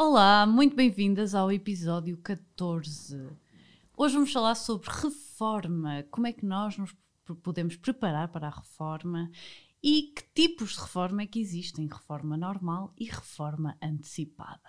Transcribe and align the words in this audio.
Olá, 0.00 0.46
muito 0.46 0.76
bem-vindas 0.76 1.34
ao 1.34 1.50
episódio 1.50 2.16
14. 2.18 3.30
Hoje 3.96 4.14
vamos 4.14 4.32
falar 4.32 4.54
sobre 4.54 4.88
reforma, 4.88 6.04
como 6.08 6.28
é 6.28 6.32
que 6.32 6.46
nós 6.46 6.78
nos 6.78 6.94
podemos 7.42 7.74
preparar 7.74 8.28
para 8.28 8.46
a 8.46 8.50
reforma 8.50 9.28
e 9.82 10.12
que 10.14 10.22
tipos 10.32 10.74
de 10.74 10.82
reforma 10.82 11.22
é 11.22 11.26
que 11.26 11.40
existem: 11.40 11.88
reforma 11.88 12.36
normal 12.36 12.94
e 12.96 13.06
reforma 13.06 13.76
antecipada. 13.82 14.60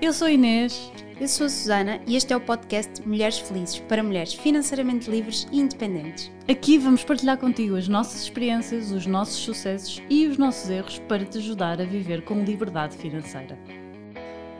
Eu 0.00 0.12
sou 0.12 0.28
Inês. 0.28 0.92
Eu 1.20 1.26
sou 1.26 1.46
a 1.46 1.50
Susana 1.50 2.00
e 2.06 2.14
este 2.14 2.32
é 2.32 2.36
o 2.36 2.40
podcast 2.40 3.02
Mulheres 3.04 3.40
Felizes 3.40 3.80
para 3.80 4.04
mulheres 4.04 4.34
financeiramente 4.34 5.10
livres 5.10 5.48
e 5.50 5.58
independentes. 5.58 6.30
Aqui 6.48 6.78
vamos 6.78 7.02
partilhar 7.02 7.38
contigo 7.38 7.74
as 7.74 7.88
nossas 7.88 8.22
experiências, 8.22 8.92
os 8.92 9.04
nossos 9.04 9.34
sucessos 9.34 10.00
e 10.08 10.28
os 10.28 10.38
nossos 10.38 10.70
erros 10.70 11.00
para 11.08 11.24
te 11.24 11.38
ajudar 11.38 11.80
a 11.80 11.84
viver 11.84 12.24
com 12.24 12.44
liberdade 12.44 12.96
financeira. 12.96 13.58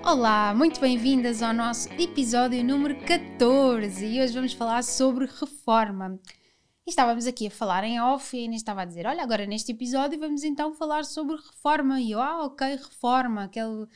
Olá, 0.04 0.54
muito 0.54 0.80
bem-vindas 0.80 1.42
ao 1.42 1.52
nosso 1.52 1.88
episódio 1.94 2.64
número 2.64 2.96
14 3.04 4.06
e 4.06 4.20
hoje 4.20 4.32
vamos 4.32 4.52
falar 4.52 4.82
sobre 4.82 5.26
reforma. 5.26 6.18
Estávamos 6.86 7.26
aqui 7.26 7.48
a 7.48 7.50
falar 7.50 7.84
em 7.84 8.00
off 8.00 8.34
e 8.34 8.40
a 8.40 8.44
Inês 8.44 8.62
estava 8.62 8.82
a 8.82 8.84
dizer: 8.84 9.06
Olha, 9.06 9.22
agora 9.22 9.44
neste 9.44 9.72
episódio 9.72 10.18
vamos 10.18 10.44
então 10.44 10.72
falar 10.72 11.04
sobre 11.04 11.36
reforma. 11.36 12.00
E 12.00 12.12
eu, 12.12 12.20
ah, 12.20 12.46
ok, 12.46 12.76
reforma, 12.76 13.44
aquele 13.44 13.86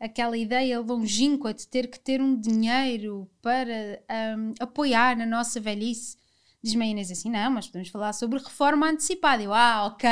aquela 0.00 0.36
ideia 0.36 0.80
longínqua 0.80 1.54
de 1.54 1.66
ter 1.66 1.88
que 1.88 1.98
ter 1.98 2.20
um 2.20 2.38
dinheiro 2.38 3.28
para 3.40 4.02
um, 4.38 4.52
apoiar 4.60 5.16
na 5.16 5.26
nossa 5.26 5.60
velhice. 5.60 6.16
Diz-me 6.64 6.84
a 6.84 6.88
Inês 6.88 7.10
assim, 7.10 7.30
não, 7.30 7.50
mas 7.50 7.66
podemos 7.66 7.90
falar 7.90 8.14
sobre 8.14 8.38
reforma 8.38 8.88
antecipada. 8.88 9.42
Eu, 9.42 9.52
ah, 9.52 9.86
ok, 9.86 10.08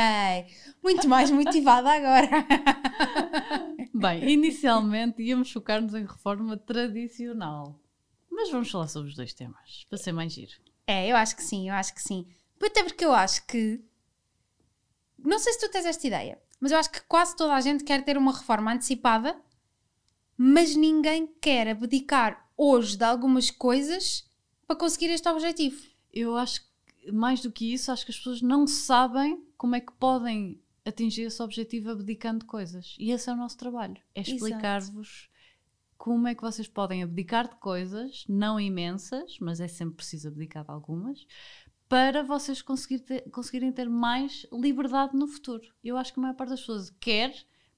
muito 0.82 1.08
mais 1.08 1.30
motivada 1.30 1.90
agora. 1.90 2.28
Bem, 3.94 4.30
inicialmente 4.30 5.22
íamos 5.22 5.50
focar-nos 5.50 5.94
em 5.94 6.04
reforma 6.04 6.58
tradicional. 6.58 7.80
Mas 8.30 8.50
vamos 8.50 8.70
falar 8.70 8.88
sobre 8.88 9.08
os 9.08 9.16
dois 9.16 9.32
temas, 9.32 9.86
para 9.88 9.96
ser 9.96 10.12
mais 10.12 10.32
giro. 10.32 10.52
É, 10.86 11.08
eu 11.08 11.16
acho 11.16 11.34
que 11.34 11.42
sim, 11.42 11.70
eu 11.70 11.74
acho 11.74 11.94
que 11.94 12.02
sim. 12.02 12.26
Até 12.62 12.84
porque 12.84 13.04
eu 13.04 13.14
acho 13.14 13.46
que. 13.46 13.82
Não 15.18 15.38
sei 15.38 15.54
se 15.54 15.60
tu 15.60 15.70
tens 15.70 15.86
esta 15.86 16.06
ideia, 16.06 16.38
mas 16.60 16.70
eu 16.70 16.78
acho 16.78 16.90
que 16.90 17.00
quase 17.02 17.34
toda 17.34 17.54
a 17.54 17.60
gente 17.62 17.82
quer 17.82 18.04
ter 18.04 18.18
uma 18.18 18.36
reforma 18.36 18.72
antecipada 18.72 19.40
mas 20.36 20.74
ninguém 20.74 21.26
quer 21.40 21.68
abdicar 21.68 22.48
hoje 22.56 22.96
de 22.96 23.04
algumas 23.04 23.48
coisas 23.48 24.28
para 24.66 24.74
conseguir 24.74 25.06
este 25.10 25.28
objetivo. 25.28 25.91
Eu 26.12 26.36
acho 26.36 26.60
que, 26.60 27.12
mais 27.12 27.40
do 27.40 27.50
que 27.50 27.72
isso, 27.72 27.90
acho 27.90 28.04
que 28.04 28.10
as 28.10 28.16
pessoas 28.16 28.42
não 28.42 28.66
sabem 28.66 29.42
como 29.56 29.74
é 29.74 29.80
que 29.80 29.92
podem 29.92 30.60
atingir 30.84 31.22
esse 31.22 31.42
objetivo 31.42 31.90
abdicando 31.90 32.44
coisas. 32.44 32.96
E 32.98 33.10
esse 33.10 33.30
é 33.30 33.32
o 33.32 33.36
nosso 33.36 33.56
trabalho: 33.56 33.96
é 34.14 34.20
explicar-vos 34.20 35.28
como 35.96 36.26
é 36.26 36.34
que 36.34 36.42
vocês 36.42 36.66
podem 36.66 37.02
abdicar 37.02 37.48
de 37.48 37.56
coisas, 37.56 38.24
não 38.28 38.58
imensas, 38.58 39.38
mas 39.40 39.60
é 39.60 39.68
sempre 39.68 39.96
preciso 39.96 40.28
abdicar 40.28 40.64
de 40.64 40.70
algumas, 40.70 41.26
para 41.88 42.22
vocês 42.22 42.60
conseguir 42.60 43.00
ter, 43.00 43.30
conseguirem 43.30 43.70
ter 43.70 43.88
mais 43.88 44.46
liberdade 44.52 45.16
no 45.16 45.28
futuro. 45.28 45.62
Eu 45.84 45.96
acho 45.96 46.12
que 46.12 46.18
a 46.18 46.22
maior 46.22 46.34
parte 46.34 46.50
das 46.50 46.60
pessoas 46.60 46.90
quer 46.98 47.32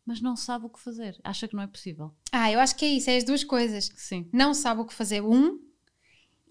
mas 0.04 0.20
não 0.20 0.36
sabe 0.36 0.66
o 0.66 0.69
que 0.69 0.80
fazer. 0.80 1.19
Acha 1.24 1.48
que 1.48 1.56
não 1.56 1.62
é 1.62 1.66
possível. 1.66 2.14
Ah, 2.30 2.50
eu 2.50 2.60
acho 2.60 2.76
que 2.76 2.84
é 2.84 2.88
isso, 2.88 3.08
é 3.08 3.16
as 3.16 3.24
duas 3.24 3.42
coisas. 3.42 3.91
Sim. 3.96 4.28
Não 4.32 4.52
sabe 4.52 4.80
o 4.80 4.84
que 4.84 4.92
fazer, 4.92 5.22
um, 5.22 5.58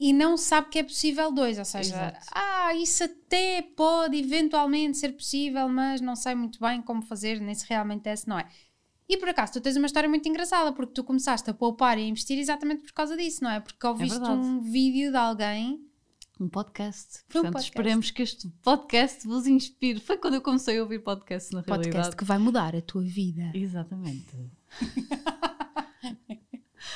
e 0.04 0.12
não 0.12 0.36
sabe 0.36 0.68
que 0.68 0.80
é 0.80 0.84
possível, 0.84 1.32
dois. 1.32 1.58
Ou 1.58 1.64
seja, 1.64 1.96
Exato. 1.96 2.28
ah, 2.34 2.76
isso 2.76 3.06
até 3.06 3.62
pode 3.62 4.18
eventualmente 4.18 4.98
ser 4.98 5.14
possível, 5.14 5.70
mas 5.70 6.02
não 6.02 6.14
sei 6.14 6.36
muito 6.36 6.59
bem 6.59 6.82
como 6.82 7.02
fazer, 7.02 7.40
nem 7.40 7.56
se 7.56 7.66
realmente 7.70 8.09
é, 8.09 8.16
se 8.18 8.28
não 8.28 8.38
é. 8.38 8.46
E 9.08 9.16
por 9.16 9.30
acaso, 9.30 9.54
tu 9.54 9.62
tens 9.62 9.78
uma 9.78 9.86
história 9.86 10.09
muito 10.09 10.28
engraçada, 10.28 10.74
porque 10.74 10.92
tu 10.92 11.06
começaste 11.06 11.50
a 11.50 11.54
poupar 11.54 11.98
e 11.98 12.02
a 12.02 12.06
investir 12.06 12.38
exatamente 12.38 12.84
por 12.84 12.92
causa 12.92 13.16
disso, 13.16 13.46
não 13.46 13.52
é? 13.52 13.62
Porque 13.62 13.88
ouviste 13.88 14.18
É 14.18 14.30
um 14.30 14.59
vídeo 14.59 15.09
de 15.09 15.16
alguém 15.18 15.88
um 16.38 16.50
podcast. 16.50 17.20
Foi 17.30 17.40
um 17.40 17.44
Portanto, 17.44 17.54
podcast. 17.54 17.70
esperemos 17.70 18.12
que 18.12 18.24
este 18.24 18.50
podcast 18.62 19.25
vos 19.25 19.47
inspire. 19.47 20.02
Foi 20.02 20.18
quando 20.18 20.34
eu 20.34 20.41
comecei 20.41 20.80
a 20.80 20.81
ouvir 20.81 21.00
podcast, 21.00 21.53
na 21.53 21.64
podcast 21.64 21.90
realidade. 21.90 22.16
que 22.18 22.25
vai 22.25 22.38
mudar 22.40 22.75
a 22.75 22.81
tua 22.81 23.03
vida. 23.03 23.52
Exatamente. 23.53 24.35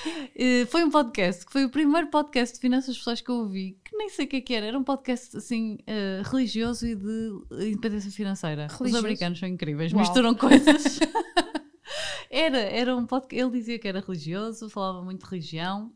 Eh, 0.40 0.68
foi 0.68 0.84
um 0.84 0.91
podcast 0.91 1.44
que 1.44 1.51
foi 1.51 1.66
o 1.66 1.69
primeiro 1.69 2.07
podcast 2.07 2.53
de 2.53 2.62
finanças 2.62 2.95
pessoais 2.95 3.22
que 3.22 3.29
eu 3.29 3.38
ouvi, 3.38 3.75
que 3.84 3.97
nem 3.97 4.07
sei 4.07 4.25
o 4.25 4.28
que 4.28 4.35
é 4.35 4.41
que 4.41 4.53
era, 4.53 4.68
era 4.68 4.78
um 4.78 4.84
podcast 4.84 5.35
assim 5.35 5.79
eh, 5.88 6.22
religioso 6.23 6.85
e 6.85 6.95
de 6.95 7.69
independência 7.69 8.12
financeira. 8.12 8.68
Os 8.68 8.78
Religioso? 8.78 9.03
americanos 9.03 9.40
são 9.40 9.50
incríveis, 9.50 9.91
Uau. 9.91 10.01
misturam 10.01 10.35
coisas. 10.35 11.00
era, 12.29 12.59
era 12.59 12.95
um 12.95 13.06
podcast, 13.06 13.44
ele 13.44 13.57
dizia 13.57 13.79
que 13.79 13.88
era 13.88 14.00
religioso, 14.00 14.69
falava 14.69 15.03
muito 15.03 15.23
de 15.23 15.29
religião. 15.29 15.91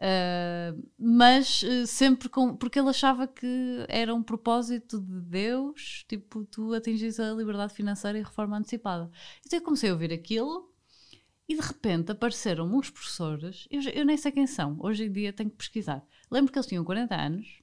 Uh, 0.00 0.88
mas 0.98 1.62
uh, 1.62 1.86
sempre 1.86 2.30
com. 2.30 2.56
porque 2.56 2.78
ele 2.78 2.88
achava 2.88 3.26
que 3.26 3.84
era 3.86 4.14
um 4.14 4.22
propósito 4.22 4.98
de 4.98 5.20
Deus, 5.20 6.06
tipo, 6.08 6.42
tu 6.46 6.72
atingis 6.72 7.20
a 7.20 7.32
liberdade 7.32 7.74
financeira 7.74 8.18
e 8.18 8.22
reforma 8.22 8.56
antecipada. 8.56 9.10
Então 9.44 9.58
eu 9.58 9.62
comecei 9.62 9.90
a 9.90 9.92
ouvir 9.92 10.10
aquilo 10.10 10.69
e 11.50 11.54
de 11.56 11.60
repente 11.60 12.12
apareceram 12.12 12.64
uns 12.64 12.90
professores, 12.90 13.66
eu, 13.72 13.82
eu 13.92 14.04
nem 14.04 14.16
sei 14.16 14.30
quem 14.30 14.46
são, 14.46 14.76
hoje 14.78 15.06
em 15.06 15.10
dia 15.10 15.32
tenho 15.32 15.50
que 15.50 15.56
pesquisar. 15.56 16.00
Lembro 16.30 16.52
que 16.52 16.56
eles 16.56 16.68
tinham 16.68 16.84
40 16.84 17.12
anos 17.12 17.60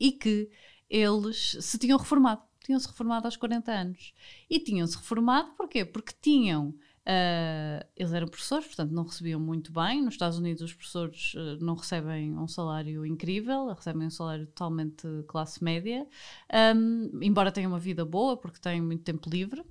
e 0.00 0.12
que 0.12 0.48
eles 0.88 1.56
se 1.60 1.78
tinham 1.78 1.98
reformado. 1.98 2.42
Tinham-se 2.64 2.86
reformado 2.86 3.26
aos 3.26 3.36
40 3.36 3.72
anos. 3.72 4.14
E 4.48 4.60
tinham-se 4.60 4.96
reformado 4.96 5.50
porquê? 5.56 5.84
Porque 5.84 6.14
tinham. 6.22 6.76
ah, 7.04 7.84
eles 7.96 8.12
eram 8.12 8.28
professores, 8.28 8.66
portanto 8.68 8.92
não 8.92 9.02
recebiam 9.02 9.40
muito 9.40 9.72
bem. 9.72 10.00
Nos 10.00 10.14
Estados 10.14 10.38
Unidos, 10.38 10.62
os 10.62 10.72
professores 10.72 11.32
ah, 11.36 11.58
não 11.60 11.74
recebem 11.74 12.38
um 12.38 12.46
salário 12.46 13.04
incrível, 13.04 13.66
recebem 13.74 14.06
um 14.06 14.10
salário 14.10 14.46
totalmente 14.46 15.08
classe 15.26 15.62
média, 15.62 16.06
Ahm, 16.52 17.10
embora 17.20 17.50
tenham 17.50 17.72
uma 17.72 17.80
vida 17.80 18.04
boa, 18.04 18.36
porque 18.36 18.60
têm 18.60 18.80
muito 18.80 19.02
tempo 19.02 19.28
livre 19.28 19.64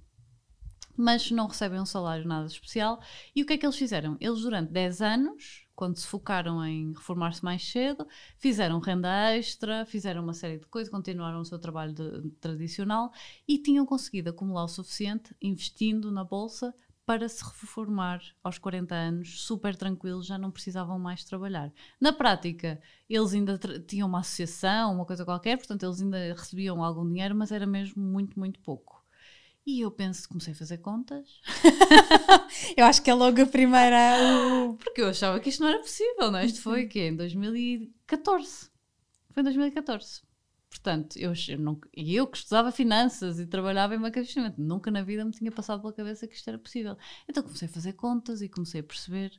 mas 0.98 1.32
não 1.32 1.48
recebem 1.48 1.80
um 1.80 1.86
salário 1.86 2.28
nada 2.28 2.48
especial. 2.48 3.00
E 3.36 3.42
o 3.44 3.46
que 3.46 3.54
é 3.54 3.58
que 3.58 3.66
eles 3.66 3.78
fizeram? 3.78 4.18
Eles, 4.20 4.42
durante 4.42 4.72
10 4.72 5.02
anos, 5.02 5.66
quando 5.76 5.98
se 5.98 6.08
focaram 6.08 6.64
em 6.66 6.94
reformar-se 6.94 7.44
mais 7.44 7.70
cedo, 7.70 8.08
fizeram 8.38 8.80
renda 8.80 9.10
extra, 9.36 9.86
fizeram 9.86 10.24
uma 10.24 10.34
série 10.34 10.58
de 10.60 10.66
coisas, 10.68 10.92
continuaram 10.92 11.42
o 11.42 11.46
seu 11.46 11.60
trabalho 11.60 11.94
de- 11.94 12.30
tradicional 12.40 13.12
e 13.48 13.58
tinham 13.62 13.86
conseguido 13.86 14.30
acumular 14.30 14.64
o 14.64 14.68
suficiente 14.70 15.36
investindo 15.42 16.12
na 16.12 16.24
bolsa 16.24 16.74
para 17.06 17.30
se 17.30 17.44
reformar 17.44 18.20
aos 18.44 18.58
40 18.58 18.96
anos, 18.96 19.42
super 19.44 19.76
tranquilos, 19.76 20.26
já 20.26 20.38
não 20.38 20.50
precisavam 20.52 20.98
mais 20.98 21.24
trabalhar. 21.24 21.72
Na 22.02 22.12
prática, 22.12 22.82
eles 23.08 23.34
ainda 23.34 23.60
tinham 23.88 24.08
uma 24.08 24.20
associação, 24.22 24.96
uma 24.96 25.06
coisa 25.06 25.24
qualquer, 25.24 25.58
portanto, 25.58 25.84
eles 25.84 26.02
ainda 26.02 26.18
recebiam 26.34 26.84
algum 26.84 27.08
dinheiro, 27.08 27.36
mas 27.36 27.52
era 27.52 27.68
mesmo 27.68 28.02
muito, 28.02 28.40
muito 28.40 28.60
pouco. 28.62 28.95
E 29.66 29.82
eu 29.82 29.90
penso, 29.90 30.30
comecei 30.30 30.54
a 30.54 30.56
fazer 30.56 30.78
contas, 30.78 31.42
Eu 32.78 32.86
acho 32.86 33.02
que 33.02 33.10
é 33.10 33.14
logo 33.14 33.42
a 33.42 33.46
primeira. 33.46 33.98
porque 34.80 35.02
eu 35.02 35.10
achava 35.10 35.40
que 35.40 35.50
isto 35.50 35.62
não 35.62 35.70
era 35.70 35.80
possível, 35.80 36.32
não 36.32 36.40
é? 36.40 36.46
Isto 36.46 36.62
foi 36.62 36.86
o 36.86 36.90
quê? 36.90 37.08
Em 37.08 37.16
2014. 37.16 38.70
Foi 39.32 39.42
em 39.42 39.44
2014. 39.44 40.22
Portanto, 40.70 41.18
eu, 41.18 41.32
eu, 41.48 41.80
e 41.96 42.16
eu 42.16 42.28
que 42.28 42.38
estudava 42.38 42.72
finanças 42.72 43.40
e 43.40 43.48
trabalhava 43.48 43.96
em 43.96 44.00
banca 44.00 44.20
investimento, 44.20 44.62
nunca 44.62 44.92
na 44.92 45.02
vida 45.02 45.24
me 45.24 45.32
tinha 45.32 45.52
passado 45.52 45.80
pela 45.82 45.94
cabeça 45.94 46.28
que 46.28 46.36
isto 46.36 46.48
era 46.48 46.60
possível. 46.60 46.98
Então 47.30 47.42
comecei 47.42 47.68
a 47.68 47.72
fazer 47.72 47.94
contas 47.94 48.42
e 48.42 48.50
comecei 48.50 48.82
a 48.82 48.84
perceber 48.84 49.32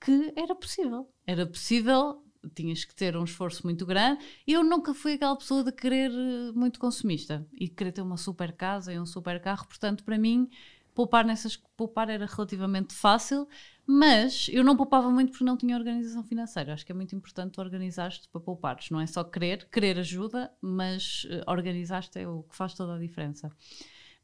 que 0.00 0.32
era 0.34 0.54
possível. 0.54 1.12
Era 1.26 1.46
possível, 1.46 2.24
tinhas 2.54 2.84
que 2.84 2.94
ter 2.94 3.16
um 3.16 3.24
esforço 3.24 3.64
muito 3.64 3.84
grande. 3.86 4.24
Eu 4.46 4.62
nunca 4.62 4.94
fui 4.94 5.14
aquela 5.14 5.36
pessoa 5.36 5.64
de 5.64 5.72
querer 5.72 6.10
eh, 6.10 6.52
muito 6.54 6.78
consumista 6.78 7.46
e 7.52 7.68
querer 7.68 7.92
ter 7.92 8.02
uma 8.02 8.16
super 8.16 8.52
casa 8.52 8.92
e 8.92 8.98
um 8.98 9.06
super 9.06 9.40
carro. 9.40 9.66
Portanto, 9.66 10.04
para 10.04 10.18
mim, 10.18 10.48
poupar 10.94 11.24
nessas 11.24 11.56
poupar 11.76 12.08
era 12.08 12.26
relativamente 12.26 12.94
fácil, 12.94 13.48
mas 13.86 14.48
eu 14.50 14.62
não 14.62 14.76
poupava 14.76 15.10
muito 15.10 15.30
porque 15.30 15.44
não 15.44 15.56
tinha 15.56 15.76
organização 15.76 16.22
financeira. 16.22 16.72
Acho 16.74 16.84
que 16.84 16.92
é 16.92 16.94
muito 16.94 17.14
importante 17.14 17.60
organizar-te 17.60 18.28
para 18.28 18.40
poupares. 18.40 18.90
Não 18.90 19.00
é 19.00 19.06
só 19.06 19.24
querer, 19.24 19.66
querer 19.70 19.98
ajuda, 19.98 20.52
mas 20.60 21.26
eh, 21.30 21.42
organizar-te 21.46 22.18
é 22.18 22.28
o 22.28 22.42
que 22.42 22.56
faz 22.56 22.74
toda 22.74 22.96
a 22.96 22.98
diferença. 22.98 23.50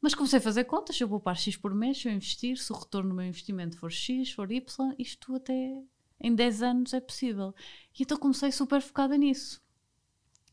Mas 0.01 0.15
comecei 0.15 0.39
a 0.39 0.41
fazer 0.41 0.63
contas, 0.63 0.95
se 0.95 1.03
eu 1.03 1.09
poupar 1.09 1.35
X 1.35 1.57
por 1.57 1.75
mês, 1.75 1.97
se 1.97 2.07
eu 2.07 2.13
investir, 2.13 2.57
se 2.57 2.71
o 2.71 2.75
retorno 2.75 3.09
do 3.09 3.15
meu 3.15 3.25
investimento 3.25 3.77
for 3.77 3.91
X, 3.91 4.31
for 4.31 4.49
Y, 4.49 4.95
isto 4.97 5.35
até 5.35 5.83
em 6.21 6.33
10 6.33 6.61
anos 6.63 6.93
é 6.93 6.99
possível. 6.99 7.53
E 7.97 8.03
então 8.03 8.17
comecei 8.17 8.51
super 8.51 8.81
focada 8.81 9.17
nisso. 9.17 9.61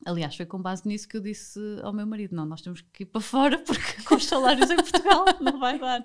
Aliás, 0.04 0.36
foi 0.36 0.44
com 0.44 0.60
base 0.60 0.86
nisso 0.86 1.08
que 1.08 1.16
eu 1.16 1.20
disse 1.20 1.58
ao 1.82 1.92
meu 1.92 2.06
marido: 2.06 2.36
não, 2.36 2.44
nós 2.44 2.60
temos 2.60 2.80
que 2.80 3.02
ir 3.02 3.06
para 3.06 3.20
fora 3.20 3.58
porque 3.58 4.02
com 4.04 4.16
os 4.16 4.26
salários 4.26 4.70
em 4.70 4.76
Portugal 4.76 5.24
não 5.40 5.58
vai 5.58 5.78
dar. 5.78 6.04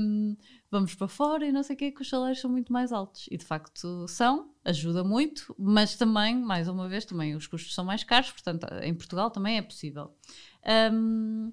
Hum, 0.00 0.36
vamos 0.70 0.94
para 0.94 1.06
fora 1.06 1.46
e 1.46 1.52
não 1.52 1.62
sei 1.62 1.76
o 1.76 1.78
quê, 1.78 1.92
que 1.92 2.02
os 2.02 2.08
salários 2.08 2.40
são 2.40 2.50
muito 2.50 2.72
mais 2.72 2.92
altos. 2.92 3.28
E 3.30 3.36
de 3.36 3.44
facto 3.44 4.08
são, 4.08 4.50
ajuda 4.64 5.04
muito, 5.04 5.54
mas 5.58 5.94
também, 5.96 6.36
mais 6.36 6.66
uma 6.66 6.88
vez, 6.88 7.04
também 7.04 7.36
os 7.36 7.46
custos 7.46 7.74
são 7.74 7.84
mais 7.84 8.02
caros, 8.02 8.32
portanto, 8.32 8.66
em 8.82 8.94
Portugal 8.94 9.30
também 9.30 9.58
é 9.58 9.62
possível. 9.62 10.12
Hum, 10.92 11.52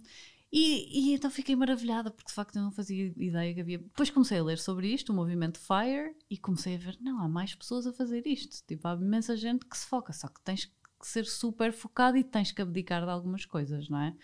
E, 0.51 1.11
e, 1.11 1.13
então 1.13 1.31
fiquei 1.31 1.55
maravilhada, 1.55 2.11
porque 2.11 2.27
de 2.27 2.33
facto 2.33 2.57
eu 2.57 2.61
não 2.61 2.71
fazia 2.71 3.13
ideia 3.15 3.53
que 3.53 3.61
havia. 3.61 3.77
Depois 3.77 4.09
comecei 4.09 4.37
a 4.37 4.43
ler 4.43 4.57
sobre 4.57 4.87
isto, 4.93 5.13
o 5.13 5.15
movimento 5.15 5.57
FIRE, 5.57 6.13
e 6.29 6.37
comecei 6.37 6.75
a 6.75 6.77
ver: 6.77 6.97
não, 6.99 7.23
há 7.23 7.29
mais 7.29 7.55
pessoas 7.55 7.87
a 7.87 7.93
fazer 7.93 8.27
isto. 8.27 8.61
Tipo, 8.67 8.87
há 8.89 8.93
imensa 8.95 9.37
gente 9.37 9.65
que 9.65 9.77
se 9.77 9.85
foca, 9.85 10.11
só 10.11 10.27
que 10.27 10.41
tens 10.41 10.65
que 10.65 11.07
ser 11.07 11.25
super 11.25 11.73
focado 11.73 12.17
e 12.17 12.23
tens 12.23 12.51
que 12.51 12.61
abdicar 12.61 13.03
de 13.03 13.09
algumas 13.09 13.45
coisas, 13.45 13.89
não 13.89 13.99
é? 13.99 14.15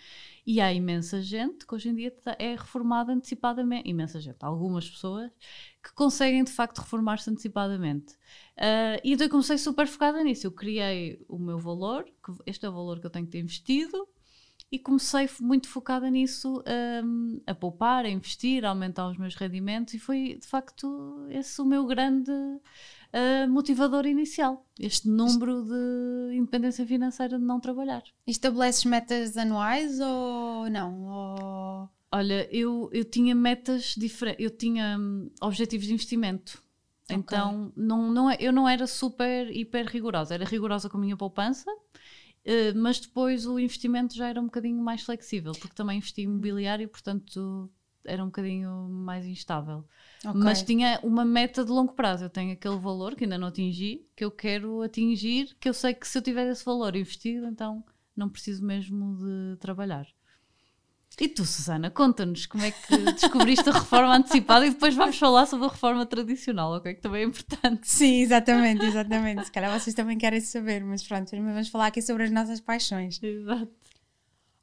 E 0.46 0.62
há 0.62 0.72
imensa 0.72 1.22
gente 1.22 1.66
que 1.66 1.74
hoje 1.74 1.90
em 1.90 1.96
dia 1.96 2.14
é 2.38 2.52
reformada 2.52 3.14
antecipadamente. 3.14 3.90
Imensa 3.90 4.20
gente, 4.20 4.38
algumas 4.42 4.88
pessoas 4.90 5.32
que 5.82 5.94
conseguem 5.94 6.44
de 6.44 6.52
facto 6.52 6.80
reformar-se 6.80 7.30
antecipadamente. 7.30 8.14
Uh, 8.58 9.00
e 9.04 9.14
então 9.14 9.26
eu 9.26 9.32
comecei 9.32 9.58
super 9.58 9.88
focada 9.88 10.24
nisso. 10.24 10.46
Eu 10.46 10.52
criei 10.52 11.26
o 11.28 11.40
meu 11.40 11.58
valor, 11.58 12.04
que 12.04 12.34
este 12.46 12.66
é 12.66 12.70
o 12.70 12.74
valor 12.74 13.00
que 13.00 13.08
eu 13.08 13.12
tenho 13.12 13.26
que 13.26 13.32
ter 13.32 13.40
investido 13.40 14.08
e 14.72 14.78
comecei 14.78 15.30
muito 15.40 15.70
focada 15.70 16.10
nisso, 16.10 16.62
um, 17.04 17.42
a 17.48 17.56
poupar, 17.56 18.06
a 18.06 18.10
investir, 18.10 18.66
a 18.66 18.70
aumentar 18.70 19.08
os 19.10 19.18
meus 19.18 19.34
rendimentos 19.36 19.94
e 19.94 20.00
foi 20.00 20.38
de 20.40 20.46
facto 20.46 21.26
esse 21.30 21.62
o 21.62 21.66
meu 21.66 21.86
grande 21.86 22.32
uh, 22.32 23.50
motivador 23.50 24.06
inicial, 24.06 24.66
este 24.80 25.08
número 25.08 25.64
de 25.64 26.36
independência 26.36 26.86
financeira 26.86 27.40
de 27.40 27.46
não 27.46 27.60
trabalhar. 27.60 28.04
E 28.26 28.32
estabeleces 28.32 28.84
metas 28.84 29.38
anuais 29.38 30.00
ou 30.00 30.70
não? 30.70 31.06
Ou... 31.06 31.90
Olha, 32.12 32.48
eu, 32.52 32.90
eu 32.92 33.06
tinha 33.06 33.34
metas 33.34 33.96
diferentes, 33.98 34.44
eu 34.44 34.50
tinha 34.50 34.98
um, 35.00 35.30
objetivos 35.42 35.88
de 35.88 35.94
investimento. 35.94 36.62
Okay. 37.06 37.16
Então, 37.16 37.72
não, 37.74 38.12
não, 38.12 38.30
é, 38.30 38.36
eu 38.38 38.52
não 38.52 38.68
era 38.68 38.86
super, 38.86 39.50
hiper 39.50 39.86
rigorosa. 39.86 40.34
Era 40.34 40.44
rigorosa 40.44 40.90
com 40.90 40.98
a 40.98 41.00
minha 41.00 41.16
poupança, 41.16 41.72
mas 42.76 43.00
depois 43.00 43.46
o 43.46 43.60
investimento 43.60 44.16
já 44.16 44.30
era 44.30 44.40
um 44.40 44.46
bocadinho 44.46 44.82
mais 44.82 45.02
flexível, 45.02 45.52
porque 45.54 45.76
também 45.76 45.98
investi 45.98 46.22
em 46.22 46.26
imobiliário, 46.26 46.88
portanto 46.88 47.70
era 48.06 48.24
um 48.24 48.28
bocadinho 48.28 48.88
mais 48.90 49.26
instável. 49.26 49.86
Okay. 50.26 50.42
Mas 50.42 50.64
tinha 50.64 51.00
uma 51.04 51.26
meta 51.26 51.64
de 51.64 51.72
longo 51.72 51.94
prazo. 51.94 52.24
Eu 52.24 52.30
tenho 52.30 52.54
aquele 52.54 52.78
valor 52.78 53.16
que 53.16 53.26
ainda 53.26 53.38
não 53.38 53.50
atingi, 53.50 54.08
que 54.16 54.24
eu 54.24 54.32
quero 54.32 54.82
atingir, 54.82 55.56
que 55.60 55.68
eu 55.70 55.74
sei 55.74 55.94
que 55.94 56.08
se 56.08 56.18
eu 56.18 56.22
tiver 56.22 56.50
esse 56.50 56.64
valor 56.64 56.96
investido, 56.96 57.46
então 57.48 57.84
não 58.16 58.30
preciso 58.30 58.66
mesmo 58.66 59.18
de 59.18 59.58
trabalhar. 59.60 60.08
E 61.20 61.28
tu, 61.28 61.46
Susana, 61.46 61.90
conta-nos 61.90 62.46
como 62.46 62.64
é 62.64 62.70
que 62.70 62.96
descobriste 63.14 63.68
a 63.68 63.74
reforma 63.74 64.18
antecipada 64.18 64.68
e 64.68 64.70
depois 64.70 64.94
vamos 64.94 65.18
falar 65.18 65.48
sobre 65.48 65.66
a 65.66 65.72
reforma 65.72 66.06
tradicional, 66.06 66.72
ok? 66.74 66.94
Que 66.94 67.02
também 67.02 67.24
é 67.24 67.26
importante. 67.26 67.90
Sim, 67.90 68.22
exatamente, 68.22 68.86
exatamente. 68.86 69.46
Se 69.46 69.52
calhar 69.52 69.80
vocês 69.80 69.96
também 69.96 70.16
querem 70.16 70.40
saber, 70.40 70.84
mas 70.84 71.02
pronto, 71.02 71.32
vamos 71.32 71.70
falar 71.70 71.88
aqui 71.88 72.04
sobre 72.04 72.24
as 72.24 72.32
nossas 72.32 72.62
paixões. 72.62 73.20
Exato. 73.22 73.72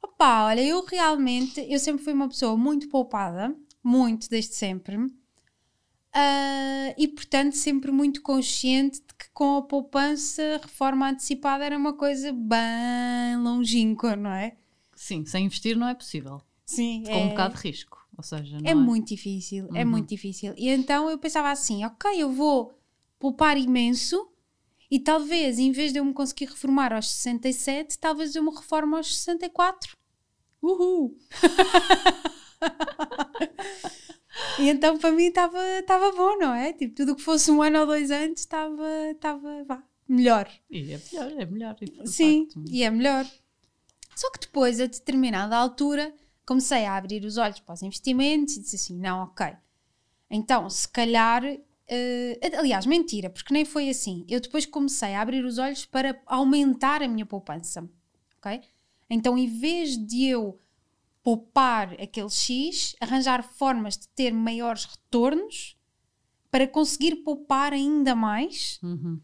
Opa, 0.01 0.45
olha, 0.45 0.61
eu 0.61 0.85
realmente, 0.85 1.59
eu 1.69 1.77
sempre 1.77 2.05
fui 2.05 2.13
uma 2.13 2.29
pessoa 2.29 2.55
muito 2.55 2.87
poupada, 2.87 3.53
muito, 3.83 4.29
desde 4.29 4.53
sempre. 4.53 4.95
Uh, 4.95 6.95
e 6.97 7.05
portanto 7.09 7.57
sempre 7.57 7.91
muito 7.91 8.21
consciente 8.21 9.01
de 9.01 9.13
que 9.19 9.29
com 9.33 9.57
a 9.57 9.61
poupança 9.61 10.41
a 10.41 10.65
reforma 10.65 11.09
antecipada 11.09 11.65
era 11.65 11.77
uma 11.77 11.91
coisa 11.91 12.31
bem 12.31 13.35
longínqua, 13.43 14.15
não 14.15 14.31
é? 14.31 14.55
Sim, 14.95 15.25
sem 15.25 15.45
investir 15.45 15.77
não 15.77 15.87
é 15.87 15.93
possível. 15.93 16.41
Sim, 16.65 17.03
Com 17.05 17.11
é... 17.11 17.17
um 17.17 17.29
bocado 17.29 17.55
de 17.55 17.61
risco. 17.61 18.03
Ou 18.17 18.23
seja, 18.23 18.57
é, 18.63 18.71
é, 18.71 18.75
muito 18.75 19.09
difícil, 19.09 19.65
é 19.65 19.69
uhum. 19.69 19.77
é 19.77 19.85
muito 19.85 20.07
difícil. 20.07 20.53
E 20.57 20.69
então 20.69 21.09
eu 21.09 21.17
pensava 21.17 21.51
assim, 21.51 21.83
ok, 21.83 22.11
eu 22.15 22.31
vou 22.31 22.79
poupar 23.19 23.57
imenso 23.57 24.29
e 24.89 24.99
talvez, 24.99 25.59
em 25.59 25.71
vez 25.71 25.91
de 25.91 25.99
eu 25.99 26.05
me 26.05 26.13
conseguir 26.13 26.45
reformar 26.45 26.93
aos 26.93 27.11
67, 27.11 27.99
talvez 27.99 28.35
eu 28.35 28.43
me 28.43 28.55
reforme 28.55 28.95
aos 28.95 29.17
64. 29.17 29.97
Uhul! 30.61 31.17
e 34.59 34.69
então 34.69 34.97
para 34.97 35.11
mim 35.11 35.25
estava 35.25 36.11
bom, 36.13 36.37
não 36.37 36.53
é? 36.53 36.71
Tipo, 36.71 36.95
tudo 36.95 37.15
que 37.15 37.21
fosse 37.21 37.51
um 37.51 37.61
ano 37.61 37.81
ou 37.81 37.85
dois 37.85 38.11
anos 38.11 38.39
estava 38.39 39.83
melhor. 40.07 40.49
E 40.69 40.93
é 40.93 41.01
melhor, 41.11 41.41
é 41.41 41.45
melhor. 41.45 41.75
Sim, 42.05 42.45
facto. 42.45 42.71
e 42.71 42.83
é 42.83 42.89
melhor. 42.89 43.25
Só 44.15 44.31
que 44.31 44.39
depois, 44.39 44.79
a 44.79 44.85
determinada 44.85 45.57
altura, 45.57 46.13
comecei 46.45 46.85
a 46.85 46.95
abrir 46.95 47.25
os 47.25 47.37
olhos 47.37 47.59
para 47.59 47.73
os 47.73 47.83
investimentos 47.83 48.55
e 48.55 48.61
disse 48.61 48.77
assim: 48.77 48.97
não, 48.97 49.23
ok. 49.23 49.47
Então, 50.29 50.69
se 50.69 50.87
calhar. 50.87 51.43
Uh, 51.43 52.57
aliás, 52.57 52.87
mentira, 52.87 53.29
porque 53.29 53.53
nem 53.53 53.63
foi 53.63 53.89
assim. 53.89 54.25
Eu 54.27 54.39
depois 54.39 54.65
comecei 54.65 55.13
a 55.13 55.21
abrir 55.21 55.45
os 55.45 55.59
olhos 55.59 55.85
para 55.85 56.19
aumentar 56.25 57.03
a 57.03 57.07
minha 57.07 57.25
poupança. 57.25 57.87
Ok? 58.39 58.59
Então, 59.07 59.37
em 59.37 59.47
vez 59.47 59.95
de 59.95 60.25
eu 60.25 60.59
poupar 61.21 61.93
aquele 62.01 62.29
X, 62.29 62.95
arranjar 62.99 63.43
formas 63.43 63.97
de 63.97 64.07
ter 64.09 64.31
maiores 64.31 64.85
retornos 64.85 65.75
para 66.51 66.67
conseguir 66.67 67.17
poupar 67.17 67.73
ainda 67.73 68.15
mais 68.15 68.79
uhum. 68.81 69.19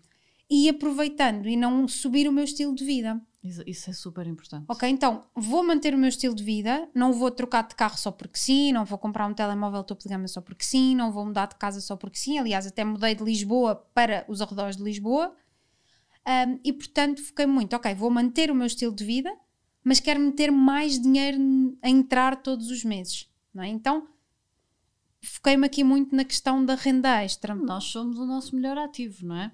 E 0.51 0.67
aproveitando 0.67 1.47
e 1.47 1.55
não 1.55 1.87
subir 1.87 2.27
o 2.27 2.31
meu 2.31 2.43
estilo 2.43 2.75
de 2.75 2.83
vida. 2.83 3.21
Isso 3.41 3.89
é 3.89 3.93
super 3.93 4.27
importante. 4.27 4.65
Ok, 4.67 4.87
então 4.87 5.23
vou 5.33 5.63
manter 5.63 5.95
o 5.95 5.97
meu 5.97 6.09
estilo 6.09 6.35
de 6.35 6.43
vida, 6.43 6.89
não 6.93 7.13
vou 7.13 7.31
trocar 7.31 7.65
de 7.65 7.73
carro 7.73 7.97
só 7.97 8.11
porque 8.11 8.37
sim, 8.37 8.73
não 8.73 8.83
vou 8.83 8.99
comprar 8.99 9.25
um 9.27 9.33
telemóvel 9.33 9.81
topo 9.81 10.03
de 10.03 10.09
gama 10.09 10.27
só 10.27 10.41
porque 10.41 10.65
sim, 10.65 10.93
não 10.93 11.09
vou 11.09 11.25
mudar 11.25 11.47
de 11.47 11.55
casa 11.55 11.79
só 11.79 11.95
porque 11.95 12.17
sim. 12.17 12.37
Aliás, 12.37 12.67
até 12.67 12.83
mudei 12.83 13.15
de 13.15 13.23
Lisboa 13.23 13.75
para 13.93 14.25
os 14.27 14.41
arredores 14.41 14.75
de 14.75 14.83
Lisboa. 14.83 15.33
Um, 16.27 16.59
e 16.63 16.73
portanto 16.73 17.23
fiquei 17.23 17.45
muito, 17.45 17.73
ok, 17.73 17.95
vou 17.95 18.11
manter 18.11 18.51
o 18.51 18.55
meu 18.55 18.67
estilo 18.67 18.93
de 18.93 19.05
vida, 19.05 19.33
mas 19.83 20.01
quero 20.01 20.19
meter 20.19 20.51
mais 20.51 20.99
dinheiro 20.99 21.39
a 21.81 21.89
entrar 21.89 22.35
todos 22.43 22.69
os 22.69 22.83
meses. 22.83 23.27
Não 23.53 23.63
é? 23.63 23.69
Então 23.69 24.05
foquei-me 25.23 25.65
aqui 25.65 25.83
muito 25.83 26.13
na 26.13 26.25
questão 26.25 26.63
da 26.63 26.75
renda 26.75 27.23
extra. 27.23 27.55
Nós 27.55 27.85
somos 27.85 28.19
o 28.19 28.25
nosso 28.25 28.53
melhor 28.53 28.77
ativo, 28.77 29.25
não 29.25 29.37
é? 29.37 29.51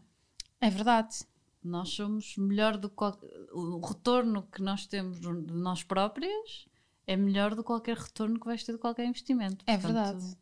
É 0.60 0.70
verdade. 0.70 1.18
Nós 1.64 1.90
somos 1.90 2.36
melhor 2.38 2.78
do 2.78 2.90
que 2.90 3.04
o 3.52 3.80
retorno 3.80 4.44
que 4.44 4.62
nós 4.62 4.86
temos 4.86 5.20
de 5.20 5.54
nós 5.54 5.84
próprias 5.84 6.66
é 7.06 7.16
melhor 7.16 7.56
do 7.56 7.64
que 7.64 7.68
qualquer 7.68 7.98
retorno 7.98 8.40
que 8.40 8.46
vais 8.46 8.64
ter 8.64 8.74
de 8.74 8.78
qualquer 8.78 9.06
investimento. 9.06 9.64
É 9.68 9.78
Portanto, 9.78 10.20
verdade. 10.20 10.38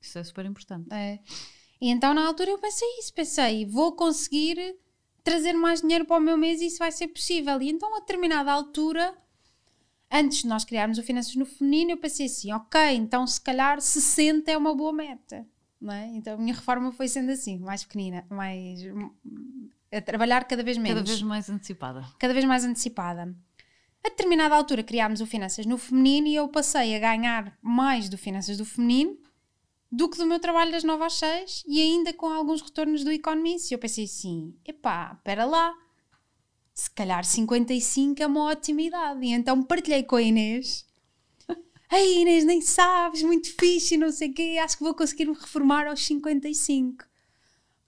Isso 0.00 0.18
é 0.18 0.24
super 0.24 0.44
importante. 0.44 0.92
É. 0.92 1.18
E 1.80 1.88
então 1.88 2.14
na 2.14 2.26
altura 2.26 2.50
eu 2.50 2.58
pensei 2.58 2.88
isso, 2.98 3.12
pensei, 3.12 3.66
vou 3.66 3.92
conseguir 3.96 4.76
trazer 5.24 5.52
mais 5.52 5.80
dinheiro 5.80 6.04
para 6.04 6.16
o 6.16 6.20
meu 6.20 6.36
mês 6.36 6.60
e 6.60 6.66
isso 6.66 6.78
vai 6.78 6.92
ser 6.92 7.08
possível. 7.08 7.60
E 7.60 7.70
então 7.70 7.96
a 7.96 8.00
determinada 8.00 8.52
altura, 8.52 9.16
antes 10.10 10.42
de 10.42 10.48
nós 10.48 10.64
criarmos 10.64 10.98
o 10.98 11.02
Finanças 11.02 11.34
no 11.34 11.46
Feminino, 11.46 11.92
eu 11.92 11.98
pensei 11.98 12.26
assim, 12.26 12.52
ok, 12.52 12.80
então 12.94 13.26
se 13.26 13.40
calhar 13.40 13.80
60 13.80 14.50
é 14.50 14.56
uma 14.56 14.74
boa 14.74 14.92
meta. 14.92 15.46
É? 15.90 16.06
Então 16.14 16.34
a 16.34 16.36
minha 16.36 16.54
reforma 16.54 16.92
foi 16.92 17.08
sendo 17.08 17.32
assim, 17.32 17.58
mais 17.58 17.84
pequenina, 17.84 18.24
mais 18.30 18.80
a 19.92 20.00
trabalhar 20.00 20.44
cada 20.44 20.62
vez 20.62 20.78
menos. 20.78 21.00
Cada 21.00 21.08
vez 21.08 21.22
mais 21.22 21.50
antecipada. 21.50 22.04
Cada 22.18 22.32
vez 22.32 22.44
mais 22.44 22.64
antecipada. 22.64 23.34
A 24.04 24.08
determinada 24.08 24.54
altura 24.54 24.82
criámos 24.82 25.20
o 25.20 25.26
Finanças 25.26 25.66
no 25.66 25.78
Feminino 25.78 26.26
e 26.26 26.34
eu 26.34 26.48
passei 26.48 26.94
a 26.96 26.98
ganhar 26.98 27.56
mais 27.60 28.08
do 28.08 28.18
Finanças 28.18 28.56
do 28.56 28.64
Feminino 28.64 29.16
do 29.92 30.08
que 30.08 30.16
do 30.16 30.26
meu 30.26 30.40
trabalho 30.40 30.72
das 30.72 30.82
9 30.82 31.04
às 31.04 31.12
6 31.14 31.64
e 31.68 31.80
ainda 31.80 32.14
com 32.14 32.26
alguns 32.26 32.62
retornos 32.62 33.04
do 33.04 33.12
Economist. 33.12 33.70
E 33.70 33.74
eu 33.74 33.78
pensei 33.78 34.04
assim, 34.04 34.56
epá, 34.64 35.12
espera 35.14 35.44
lá, 35.44 35.72
se 36.72 36.90
calhar 36.90 37.22
55 37.22 38.22
é 38.22 38.26
uma 38.26 38.44
ótima 38.44 38.80
idade. 38.80 39.26
E 39.26 39.32
então 39.32 39.62
partilhei 39.62 40.02
com 40.02 40.16
a 40.16 40.22
Inês. 40.22 40.86
Ei 41.92 42.22
Inês, 42.22 42.44
nem 42.44 42.62
sabes, 42.62 43.22
muito 43.22 43.54
fixe, 43.54 43.98
não 43.98 44.10
sei 44.10 44.30
o 44.30 44.32
quê, 44.32 44.58
acho 44.64 44.78
que 44.78 44.82
vou 44.82 44.94
conseguir 44.94 45.26
me 45.26 45.34
reformar 45.34 45.86
aos 45.86 46.02
55. 46.06 47.04
O 47.04 47.06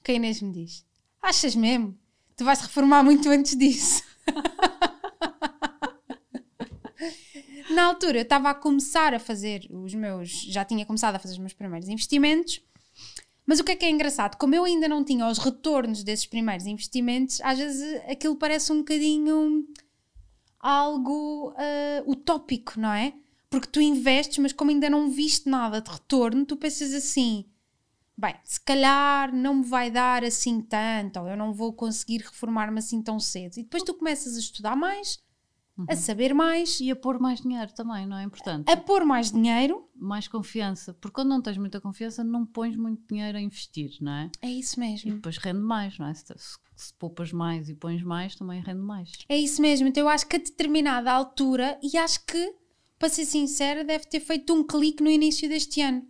que 0.04 0.12
a 0.12 0.14
Inês 0.16 0.42
me 0.42 0.52
diz? 0.52 0.84
Achas 1.22 1.56
mesmo? 1.56 1.98
Tu 2.36 2.44
vais 2.44 2.60
reformar 2.60 3.02
muito 3.02 3.26
antes 3.30 3.56
disso. 3.56 4.02
Na 7.70 7.86
altura 7.86 8.18
eu 8.18 8.24
estava 8.24 8.50
a 8.50 8.54
começar 8.54 9.14
a 9.14 9.18
fazer 9.18 9.66
os 9.70 9.94
meus. 9.94 10.30
Já 10.30 10.66
tinha 10.66 10.84
começado 10.84 11.14
a 11.14 11.18
fazer 11.18 11.32
os 11.32 11.38
meus 11.38 11.54
primeiros 11.54 11.88
investimentos. 11.88 12.62
Mas 13.46 13.58
o 13.58 13.64
que 13.64 13.72
é 13.72 13.76
que 13.76 13.86
é 13.86 13.90
engraçado? 13.90 14.36
Como 14.36 14.54
eu 14.54 14.64
ainda 14.64 14.86
não 14.86 15.02
tinha 15.02 15.26
os 15.26 15.38
retornos 15.38 16.04
desses 16.04 16.26
primeiros 16.26 16.66
investimentos, 16.66 17.40
às 17.40 17.58
vezes 17.58 18.02
aquilo 18.06 18.36
parece 18.36 18.70
um 18.70 18.78
bocadinho 18.78 19.66
algo 20.60 21.52
uh, 21.52 22.10
utópico, 22.10 22.78
não 22.78 22.92
é? 22.92 23.14
Porque 23.54 23.68
tu 23.68 23.80
investes, 23.80 24.38
mas 24.38 24.52
como 24.52 24.72
ainda 24.72 24.90
não 24.90 25.08
viste 25.08 25.48
nada 25.48 25.80
de 25.80 25.88
retorno, 25.88 26.44
tu 26.44 26.56
pensas 26.56 26.92
assim: 26.92 27.44
bem, 28.18 28.34
se 28.42 28.60
calhar 28.60 29.32
não 29.32 29.54
me 29.54 29.64
vai 29.64 29.92
dar 29.92 30.24
assim 30.24 30.60
tanto, 30.60 31.20
ou 31.20 31.28
eu 31.28 31.36
não 31.36 31.52
vou 31.52 31.72
conseguir 31.72 32.18
reformar-me 32.18 32.80
assim 32.80 33.00
tão 33.00 33.20
cedo. 33.20 33.52
E 33.56 33.62
depois 33.62 33.84
tu 33.84 33.94
começas 33.94 34.36
a 34.36 34.40
estudar 34.40 34.74
mais, 34.74 35.18
uhum. 35.78 35.86
a 35.88 35.94
saber 35.94 36.34
mais. 36.34 36.80
E 36.80 36.90
a 36.90 36.96
pôr 36.96 37.20
mais 37.20 37.40
dinheiro 37.42 37.72
também, 37.74 38.06
não 38.06 38.16
é 38.16 38.24
importante? 38.24 38.68
A 38.68 38.76
pôr 38.76 39.04
mais 39.04 39.30
dinheiro. 39.30 39.88
Mais 39.94 40.26
confiança. 40.26 40.92
Porque 40.94 41.14
quando 41.14 41.28
não 41.28 41.40
tens 41.40 41.56
muita 41.56 41.80
confiança, 41.80 42.24
não 42.24 42.44
pões 42.44 42.76
muito 42.76 43.06
dinheiro 43.08 43.38
a 43.38 43.40
investir, 43.40 43.96
não 44.00 44.12
é? 44.12 44.30
É 44.42 44.50
isso 44.50 44.80
mesmo. 44.80 45.12
E 45.12 45.14
depois 45.14 45.38
rende 45.38 45.60
mais, 45.60 45.96
não 45.96 46.06
é? 46.08 46.14
Se, 46.14 46.24
se, 46.26 46.58
se 46.74 46.94
poupas 46.94 47.32
mais 47.32 47.68
e 47.68 47.74
pões 47.74 48.02
mais, 48.02 48.34
também 48.34 48.60
rende 48.60 48.80
mais. 48.80 49.12
É 49.28 49.36
isso 49.38 49.62
mesmo. 49.62 49.86
Então 49.86 50.02
eu 50.02 50.08
acho 50.08 50.26
que 50.26 50.34
a 50.34 50.40
determinada 50.40 51.12
altura, 51.12 51.78
e 51.80 51.96
acho 51.96 52.26
que 52.26 52.63
para 53.04 53.10
ser 53.10 53.26
sincera, 53.26 53.84
deve 53.84 54.06
ter 54.06 54.20
feito 54.20 54.54
um 54.54 54.64
clique 54.66 55.02
no 55.02 55.10
início 55.10 55.46
deste 55.46 55.82
ano. 55.82 56.08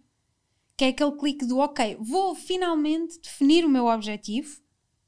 Que 0.77 0.85
é 0.85 0.89
aquele 0.89 1.11
clique 1.17 1.45
do 1.45 1.59
ok, 1.59 1.97
vou 1.99 2.37
finalmente 2.37 3.19
definir 3.21 3.65
o 3.65 3.69
meu 3.69 3.87
objetivo. 3.87 4.63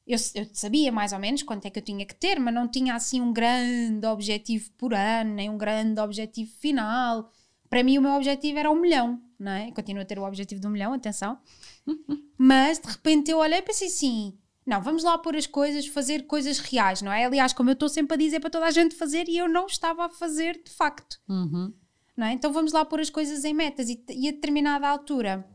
Eu, 0.05 0.19
eu 0.35 0.49
sabia 0.53 0.91
mais 0.91 1.13
ou 1.13 1.21
menos 1.21 1.45
quanto 1.45 1.65
é 1.67 1.71
que 1.71 1.79
eu 1.79 1.85
tinha 1.85 2.05
que 2.05 2.15
ter, 2.17 2.41
mas 2.41 2.53
não 2.53 2.67
tinha 2.67 2.97
assim 2.97 3.21
um 3.21 3.33
grande 3.33 4.05
objetivo 4.05 4.69
por 4.73 4.95
ano, 4.95 5.35
nem 5.35 5.49
um 5.49 5.57
grande 5.57 6.01
objetivo 6.01 6.51
final. 6.59 7.31
Para 7.71 7.85
mim, 7.85 7.99
o 7.99 8.03
meu 8.03 8.15
objetivo 8.15 8.59
era 8.59 8.71
um 8.71 8.81
milhão, 8.81 9.23
não 9.39 9.53
é? 9.53 9.69
Eu 9.69 9.73
continuo 9.73 10.03
a 10.03 10.07
ter 10.07 10.19
o 10.19 10.27
objetivo 10.27 10.61
de 10.61 10.67
um 10.67 10.71
milhão, 10.71 10.93
atenção. 10.93 11.39
mas 12.37 12.81
de 12.81 12.89
repente 12.89 13.31
eu 13.31 13.39
olhei 13.39 13.61
e 13.61 13.63
pensei 13.63 13.87
assim: 13.87 14.37
não, 14.67 14.83
vamos 14.83 15.05
lá 15.05 15.17
pôr 15.17 15.37
as 15.37 15.47
coisas, 15.47 15.87
fazer 15.87 16.27
coisas 16.27 16.59
reais, 16.59 17.01
não 17.01 17.13
é? 17.13 17.25
Aliás, 17.25 17.53
como 17.53 17.71
eu 17.71 17.75
estou 17.75 17.89
sempre 17.89 18.15
a 18.15 18.19
dizer 18.19 18.41
para 18.41 18.51
toda 18.51 18.67
a 18.67 18.71
gente 18.73 18.97
fazer 18.97 19.29
e 19.29 19.39
eu 19.39 19.49
não 19.49 19.67
estava 19.67 20.07
a 20.07 20.09
fazer 20.09 20.61
de 20.63 20.71
facto. 20.73 21.21
Uhum. 21.29 21.73
Não 22.17 22.27
é? 22.27 22.33
Então 22.33 22.53
vamos 22.53 22.73
lá 22.73 22.85
pôr 22.85 23.01
as 23.01 23.09
coisas 23.09 23.45
em 23.45 23.55
metas 23.55 23.89
e, 23.89 24.03
e 24.11 24.29
a 24.29 24.33
determinada 24.33 24.89
altura 24.89 25.49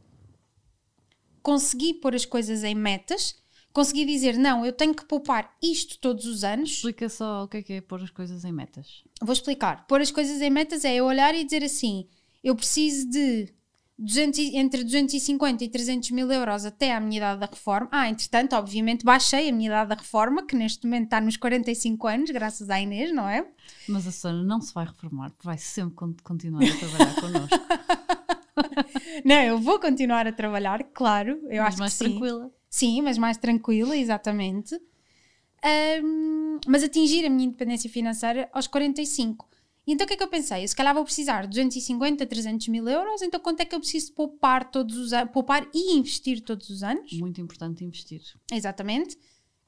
consegui 1.44 1.94
pôr 1.96 2.15
as 2.15 2.25
coisas 2.25 2.63
em 2.63 2.74
metas, 2.74 3.36
consegui 3.74 4.06
dizer 4.06 4.38
não, 4.38 4.65
eu 4.65 4.72
tenho 4.72 4.96
que 4.96 5.03
poupar 5.03 5.58
isto 5.62 6.00
todos 6.00 6.25
os 6.25 6.46
anos. 6.46 6.70
Explica 6.70 7.10
só 7.10 7.44
o 7.44 7.48
que 7.50 7.58
é 7.58 7.63
que 7.63 7.74
é 7.74 7.82
pôr 7.82 8.01
as 8.01 8.12
coisas 8.12 8.46
em 8.46 8.51
metas. 8.53 9.03
Vou 9.22 9.34
explicar. 9.34 9.86
Pôr 9.88 10.00
as 10.00 10.12
coisas 10.12 10.41
em 10.41 10.50
metas 10.50 10.86
é 10.86 10.96
eu 10.96 11.06
olhar 11.06 11.36
e 11.36 11.44
dizer 11.44 11.65
assim: 11.65 12.08
eu 12.41 12.56
preciso 12.56 13.10
de 13.10 13.53
200, 14.01 14.39
entre 14.55 14.84
250 14.84 15.63
e 15.63 15.70
300 15.70 16.10
mil 16.10 16.31
euros 16.31 16.65
até 16.65 16.91
à 16.91 17.00
minha 17.00 17.17
idade 17.17 17.39
da 17.39 17.46
reforma. 17.46 17.88
Ah, 17.91 18.10
entretanto, 18.10 18.55
obviamente, 18.55 19.05
baixei 19.05 19.50
a 19.50 19.53
minha 19.53 19.67
idade 19.67 19.89
da 19.89 19.96
reforma, 19.96 20.43
que 20.43 20.55
neste 20.55 20.86
momento 20.86 21.03
está 21.05 21.22
nos 21.22 21.38
45 21.38 22.08
anos, 22.08 22.31
graças 22.31 22.70
à 22.72 22.79
Inês, 22.79 23.13
não 23.13 23.29
é? 23.29 23.46
Mas 23.88 24.08
a 24.08 24.12
Susana 24.12 24.43
não 24.43 24.60
se 24.60 24.74
vai 24.74 24.86
reformar, 24.86 25.31
vai 25.43 25.58
sempre 25.60 25.96
continuar 26.24 26.63
a 26.63 26.77
trabalhar 26.77 27.15
connosco. 27.22 27.60
não, 29.24 29.41
eu 29.43 29.60
vou 29.60 29.79
continuar 29.79 30.25
a 30.25 30.31
trabalhar, 30.31 30.84
claro. 30.93 31.39
Eu 31.43 31.62
mas 31.62 31.74
acho 31.74 31.79
mais 31.79 31.93
que 31.93 32.00
sim. 32.00 32.10
tranquila. 32.12 32.51
Sim, 32.70 33.01
mas 33.03 33.17
mais 33.20 33.38
tranquila, 33.38 33.96
exatamente. 33.96 34.75
Um, 36.03 36.60
mas 36.65 36.84
atingir 36.84 37.24
a 37.24 37.29
minha 37.29 37.46
independência 37.46 37.88
financeira 37.88 38.50
aos 38.51 38.65
45. 38.65 39.48
Então 39.91 40.05
o 40.05 40.07
que 40.07 40.13
é 40.13 40.17
que 40.17 40.24
eu 40.24 40.27
pensei? 40.27 40.63
Eu, 40.63 40.67
se 40.67 40.75
calhar 40.75 40.93
vou 40.93 41.03
precisar 41.03 41.41
de 41.41 41.50
250, 41.50 42.25
300 42.25 42.67
mil 42.69 42.88
euros, 42.88 43.21
então 43.21 43.39
quanto 43.39 43.60
é 43.60 43.65
que 43.65 43.75
eu 43.75 43.79
preciso 43.79 44.13
poupar 44.13 44.71
todos 44.71 44.95
os 44.98 45.12
anos, 45.12 45.31
poupar 45.31 45.67
e 45.74 45.98
investir 45.98 46.41
todos 46.41 46.69
os 46.69 46.81
anos? 46.81 47.12
Muito 47.13 47.41
importante 47.41 47.83
investir. 47.83 48.21
Exatamente. 48.51 49.17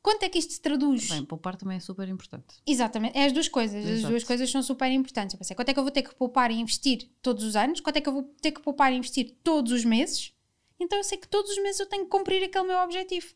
Quanto 0.01 0.23
é 0.23 0.29
que 0.29 0.37
isto 0.37 0.53
se 0.53 0.61
traduz? 0.61 1.09
Bem, 1.09 1.25
poupar 1.25 1.55
também 1.55 1.77
é 1.77 1.79
super 1.79 2.07
importante. 2.07 2.55
Exatamente, 2.65 3.17
é 3.17 3.25
as 3.25 3.31
duas 3.31 3.47
coisas. 3.47 3.85
As 3.85 3.91
Exato. 3.91 4.11
duas 4.11 4.23
coisas 4.23 4.49
são 4.49 4.63
super 4.63 4.89
importantes. 4.91 5.33
Eu 5.33 5.39
pensei, 5.39 5.55
quanto 5.55 5.69
é 5.69 5.73
que 5.73 5.79
eu 5.79 5.83
vou 5.83 5.91
ter 5.91 6.01
que 6.01 6.15
poupar 6.15 6.51
e 6.51 6.55
investir 6.55 7.09
todos 7.21 7.43
os 7.43 7.55
anos? 7.55 7.79
Quanto 7.79 7.97
é 7.97 8.01
que 8.01 8.09
eu 8.09 8.13
vou 8.13 8.23
ter 8.41 8.51
que 8.51 8.61
poupar 8.61 8.91
e 8.91 8.97
investir 8.97 9.37
todos 9.43 9.71
os 9.71 9.85
meses? 9.85 10.33
Então 10.79 10.97
eu 10.97 11.03
sei 11.03 11.17
que 11.17 11.27
todos 11.27 11.51
os 11.51 11.61
meses 11.61 11.79
eu 11.79 11.85
tenho 11.85 12.03
que 12.03 12.09
cumprir 12.09 12.43
aquele 12.43 12.67
meu 12.67 12.77
objetivo. 12.79 13.33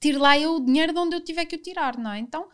Tire 0.00 0.16
lá 0.16 0.38
eu 0.38 0.56
o 0.56 0.60
dinheiro 0.64 0.92
de 0.94 0.98
onde 0.98 1.16
eu 1.16 1.20
tiver 1.22 1.44
que 1.44 1.56
o 1.56 1.58
tirar, 1.62 1.98
não 1.98 2.10
é? 2.10 2.18
Então 2.18 2.48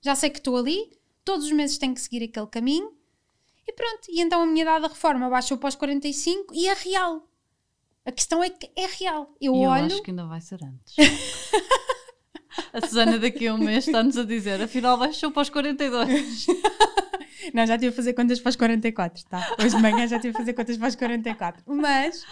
já 0.00 0.14
sei 0.14 0.30
que 0.30 0.38
estou 0.38 0.56
ali, 0.56 0.90
todos 1.24 1.46
os 1.46 1.52
meses 1.52 1.78
tenho 1.78 1.94
que 1.94 2.00
seguir 2.00 2.24
aquele 2.24 2.46
caminho 2.46 2.92
e 3.66 3.72
pronto. 3.72 4.08
E 4.08 4.20
então 4.20 4.42
a 4.42 4.46
minha 4.46 4.62
idade 4.62 4.82
da 4.82 4.88
reforma 4.88 5.28
baixou 5.28 5.56
para 5.58 5.68
os 5.68 5.74
45 5.74 6.54
e 6.54 6.68
é 6.68 6.74
real. 6.74 7.28
A 8.04 8.12
questão 8.12 8.42
é 8.42 8.50
que 8.50 8.70
é 8.76 8.86
real. 8.86 9.34
Eu, 9.40 9.54
eu 9.54 9.60
olho. 9.62 9.86
acho 9.86 10.02
que 10.02 10.10
ainda 10.10 10.26
vai 10.26 10.40
ser 10.40 10.60
antes. 10.62 10.94
a 12.72 12.86
Susana 12.86 13.18
daqui 13.18 13.46
a 13.46 13.54
um 13.54 13.58
mês 13.58 13.86
está-nos 13.86 14.18
a 14.18 14.24
dizer, 14.24 14.60
afinal 14.60 14.98
baixou 14.98 15.30
para 15.30 15.42
os 15.42 15.50
42. 15.50 16.46
Não, 17.52 17.66
já 17.66 17.74
estive 17.74 17.92
a 17.92 17.96
fazer 17.96 18.14
contas 18.14 18.40
para 18.40 18.50
os 18.50 18.56
44, 18.56 19.24
tá? 19.24 19.56
Hoje 19.58 19.76
de 19.76 19.82
manhã 19.82 20.06
já 20.06 20.16
estive 20.16 20.34
a 20.34 20.38
fazer 20.38 20.54
contas 20.54 20.78
para 20.78 20.88
os 20.88 20.94
44. 20.94 21.62
Mas, 21.66 22.24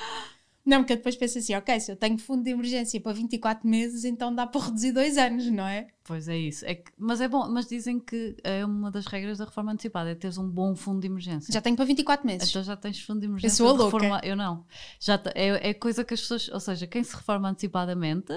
não, 0.64 0.78
porque 0.78 0.92
eu 0.92 0.96
depois 0.96 1.16
penso 1.16 1.38
assim, 1.38 1.54
ok, 1.54 1.80
se 1.80 1.90
eu 1.90 1.96
tenho 1.96 2.16
fundo 2.18 2.42
de 2.44 2.50
emergência 2.50 3.00
para 3.00 3.12
24 3.12 3.68
meses, 3.68 4.04
então 4.04 4.34
dá 4.34 4.46
para 4.46 4.60
reduzir 4.66 4.92
dois 4.92 5.18
anos, 5.18 5.46
não 5.50 5.66
é? 5.66 5.88
Pois 6.04 6.28
é 6.28 6.36
isso. 6.36 6.64
É 6.64 6.74
que, 6.76 6.90
mas 6.96 7.20
é 7.20 7.28
bom, 7.28 7.48
mas 7.48 7.66
dizem 7.66 7.98
que 7.98 8.36
é 8.44 8.64
uma 8.64 8.90
das 8.90 9.06
regras 9.06 9.38
da 9.38 9.44
reforma 9.44 9.72
antecipada, 9.72 10.10
é 10.10 10.14
teres 10.14 10.38
um 10.38 10.48
bom 10.48 10.74
fundo 10.76 11.00
de 11.00 11.06
emergência. 11.08 11.52
Já 11.52 11.60
tenho 11.60 11.74
para 11.76 11.84
24 11.84 12.26
meses. 12.26 12.48
Então 12.50 12.62
já 12.62 12.76
tens 12.76 13.00
fundo 13.00 13.20
de 13.20 13.26
emergência. 13.26 13.56
sou 13.56 13.68
a 13.68 13.72
louca. 13.72 13.96
reforma- 13.98 14.20
Eu 14.24 14.36
não. 14.36 14.64
Já 15.00 15.20
é, 15.34 15.70
é 15.70 15.74
coisa 15.74 16.04
que 16.04 16.14
as 16.14 16.20
pessoas, 16.20 16.48
ou 16.48 16.60
seja, 16.60 16.86
quem 16.86 17.02
se 17.02 17.14
reforma 17.14 17.48
antecipadamente, 17.48 18.32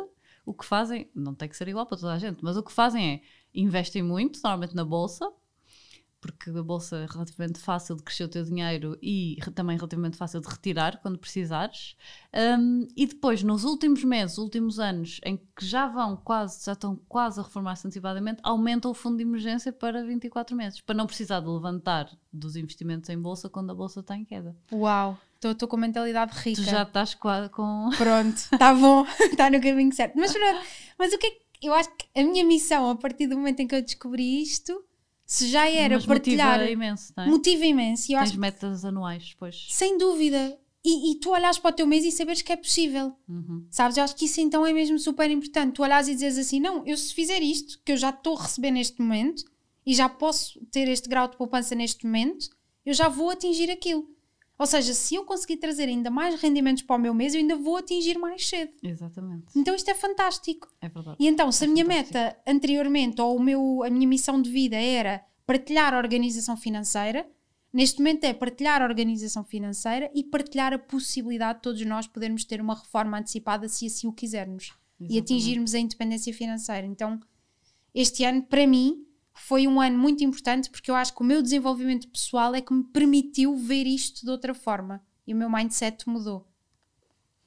o 0.46 0.54
que 0.54 0.66
fazem, 0.66 1.10
não 1.16 1.34
tem 1.34 1.50
que 1.50 1.58
ser 1.58 1.68
igual 1.68 1.86
para 1.86 1.98
toda 1.98 2.14
a 2.14 2.20
gente, 2.20 2.44
mas 2.44 2.56
o 2.58 2.64
que 2.64 2.72
fazem 2.72 3.14
é 3.16 3.22
investem 3.54 4.04
muito, 4.04 4.40
normalmente 4.44 4.76
na 4.76 4.84
bolsa, 4.86 5.28
porque 6.26 6.50
a 6.50 6.64
bolsa 6.64 6.98
é 6.98 7.06
relativamente 7.06 7.60
fácil 7.60 7.96
de 7.96 8.02
crescer 8.02 8.24
o 8.24 8.28
teu 8.28 8.44
dinheiro 8.44 8.98
e 9.02 9.38
também 9.54 9.78
relativamente 9.78 10.18
fácil 10.18 10.42
de 10.42 10.48
retirar 10.48 11.00
quando 11.02 11.20
precisares. 11.20 11.96
Um, 12.34 12.88
e 12.96 13.06
depois, 13.06 13.44
nos 13.44 13.64
últimos 13.64 14.04
meses, 14.04 14.40
últimos 14.40 14.80
anos, 14.80 15.22
em 15.24 15.38
que 15.38 15.66
já 15.66 15.88
vão 15.88 16.18
quase, 16.18 16.66
já 16.66 16.72
estão 16.74 17.00
quase 17.08 17.40
a 17.40 17.44
reformar-se 17.44 17.86
antecipadamente, 17.86 18.40
aumenta 18.44 18.90
o 18.90 18.94
fundo 18.94 19.18
de 19.18 19.24
emergência 19.24 19.72
para 19.72 20.04
24 20.04 20.56
meses, 20.56 20.82
para 20.82 20.96
não 20.96 21.06
precisar 21.06 21.42
de 21.42 21.48
levantar 21.48 22.10
dos 22.34 22.56
investimentos 22.56 23.10
em 23.10 23.20
bolsa 23.20 23.48
quando 23.48 23.70
a 23.70 23.76
bolsa 23.76 24.00
está 24.00 24.16
em 24.16 24.26
queda. 24.26 24.56
Uau, 24.72 25.20
estou 25.44 25.68
com 25.68 25.78
mentalidade 25.78 26.36
rica. 26.40 26.62
Tu 26.62 26.66
já 26.66 26.82
estás 26.82 27.14
com. 27.14 27.90
Pronto, 27.98 28.36
está 28.36 28.74
bom, 28.74 29.06
está 29.20 29.50
no 29.52 29.62
caminho 29.62 29.94
certo. 29.94 30.18
Mas 30.18 30.34
pronto, 30.34 30.66
mas 30.98 31.14
o 31.14 31.20
que 31.20 31.28
é 31.28 31.32
que 31.32 31.68
eu 31.68 31.74
acho 31.74 31.90
que 31.96 32.20
a 32.20 32.24
minha 32.24 32.44
missão 32.44 32.90
a 32.90 32.96
partir 32.96 33.28
do 33.28 33.38
momento 33.38 33.60
em 33.60 33.68
que 33.68 33.76
eu 33.76 33.82
descobri 33.82 34.42
isto, 34.42 34.84
se 35.26 35.48
já 35.48 35.70
era 35.70 35.96
Mas 35.96 36.06
partilhar, 36.06 36.60
motiva 36.60 36.72
imenso, 36.72 37.14
não 37.18 37.24
é? 37.24 37.28
motiva 37.28 37.66
imenso. 37.66 38.12
E 38.12 38.14
eu 38.14 38.20
Tens 38.20 38.30
acho 38.30 38.40
metas 38.40 38.86
anuais 38.86 39.30
depois. 39.30 39.68
Sem 39.72 39.98
dúvida. 39.98 40.58
E, 40.84 41.12
e 41.12 41.16
tu 41.16 41.32
olhas 41.32 41.58
para 41.58 41.72
o 41.72 41.74
teu 41.74 41.88
mês 41.88 42.06
e 42.06 42.12
saberes 42.12 42.44
que 42.44 42.52
é 42.52 42.56
possível. 42.56 43.12
Uhum. 43.28 43.66
Sabes? 43.72 43.98
Eu 43.98 44.04
acho 44.04 44.16
que 44.16 44.26
isso 44.26 44.40
então 44.40 44.64
é 44.64 44.72
mesmo 44.72 45.00
super 45.00 45.30
importante. 45.32 45.74
Tu 45.74 45.82
olhas 45.82 46.08
e 46.08 46.14
dizes 46.14 46.38
assim: 46.38 46.60
não, 46.60 46.86
eu 46.86 46.96
se 46.96 47.12
fizer 47.12 47.42
isto, 47.42 47.82
que 47.84 47.92
eu 47.92 47.98
já 47.98 48.12
estou 48.12 48.38
a 48.38 48.44
receber 48.44 48.70
neste 48.70 49.02
momento, 49.02 49.44
e 49.86 49.96
já 49.96 50.08
posso 50.08 50.60
ter 50.72 50.88
este 50.88 51.10
grau 51.10 51.28
de 51.28 51.38
poupança 51.38 51.74
neste 51.74 52.06
momento, 52.06 52.50
eu 52.86 52.94
já 52.94 53.10
vou 53.10 53.32
atingir 53.32 53.72
aquilo. 53.72 54.08
Ou 54.58 54.66
seja, 54.66 54.94
se 54.94 55.16
eu 55.16 55.26
conseguir 55.26 55.58
trazer 55.58 55.84
ainda 55.90 56.10
mais 56.10 56.40
rendimentos 56.42 56.82
para 56.84 56.96
o 56.96 57.00
meu 57.00 57.14
mês, 57.14 57.34
eu 57.34 57.42
ainda 57.42 57.58
vou 57.58 57.76
atingir 57.78 58.18
mais 58.18 58.48
cedo. 58.48 58.72
Exatamente. 58.82 59.46
Então 59.56 59.76
isto 59.76 59.90
é 59.90 59.94
fantástico. 59.94 60.68
É 60.82 60.88
verdade. 60.88 61.18
E 61.20 61.28
então, 61.28 61.52
se 61.52 61.66
a 61.66 61.68
É 61.68 61.70
minha 61.70 61.84
fantástico. 61.86 62.14
meta 62.18 62.38
anteriormente, 62.48 63.22
ou 63.22 63.36
o 63.36 63.40
meu, 63.42 63.84
a 63.84 63.90
minha 63.90 64.08
missão 64.08 64.42
de 64.42 64.50
vida 64.50 64.78
era 64.78 65.24
partilhar 65.46 65.94
a 65.94 65.98
organização 65.98 66.56
financeira, 66.56 67.30
neste 67.74 68.00
momento 68.00 68.24
é 68.24 68.34
partilhar 68.34 68.82
a 68.82 68.86
organização 68.86 69.44
financeira 69.44 70.10
e 70.16 70.24
partilhar 70.24 70.72
a 70.74 70.80
possibilidade 70.80 71.58
de 71.60 71.64
todos 71.64 71.86
nós 71.86 72.08
podermos 72.08 72.46
ter 72.46 72.62
uma 72.62 72.76
reforma 72.76 73.20
antecipada 73.20 73.68
se 73.68 73.86
assim 73.88 74.08
o 74.08 74.14
quisermos 74.14 74.68
e 75.00 75.04
Exatamente. 75.04 75.20
atingirmos 75.20 75.76
a 75.76 75.80
independência 75.80 76.34
financeira. 76.34 76.88
Então, 76.88 77.20
este 77.94 78.24
ano, 78.24 78.42
para 78.44 78.66
mim, 78.66 79.05
foi 79.36 79.68
um 79.68 79.80
ano 79.82 79.98
muito 79.98 80.24
importante 80.24 80.70
porque 80.70 80.90
eu 80.90 80.96
acho 80.96 81.14
que 81.14 81.22
o 81.22 81.26
meu 81.26 81.42
desenvolvimento 81.42 82.08
pessoal 82.08 82.56
é 82.56 82.62
que 82.62 82.74
me 82.74 82.84
permitiu 82.86 83.56
ver 83.56 83.86
isto 83.86 84.26
de 84.26 84.32
outra 84.32 84.54
forma 84.54 85.04
e 85.28 85.34
o 85.34 85.38
meu 85.38 85.50
mindset 85.50 86.08
mudou. 86.08 86.50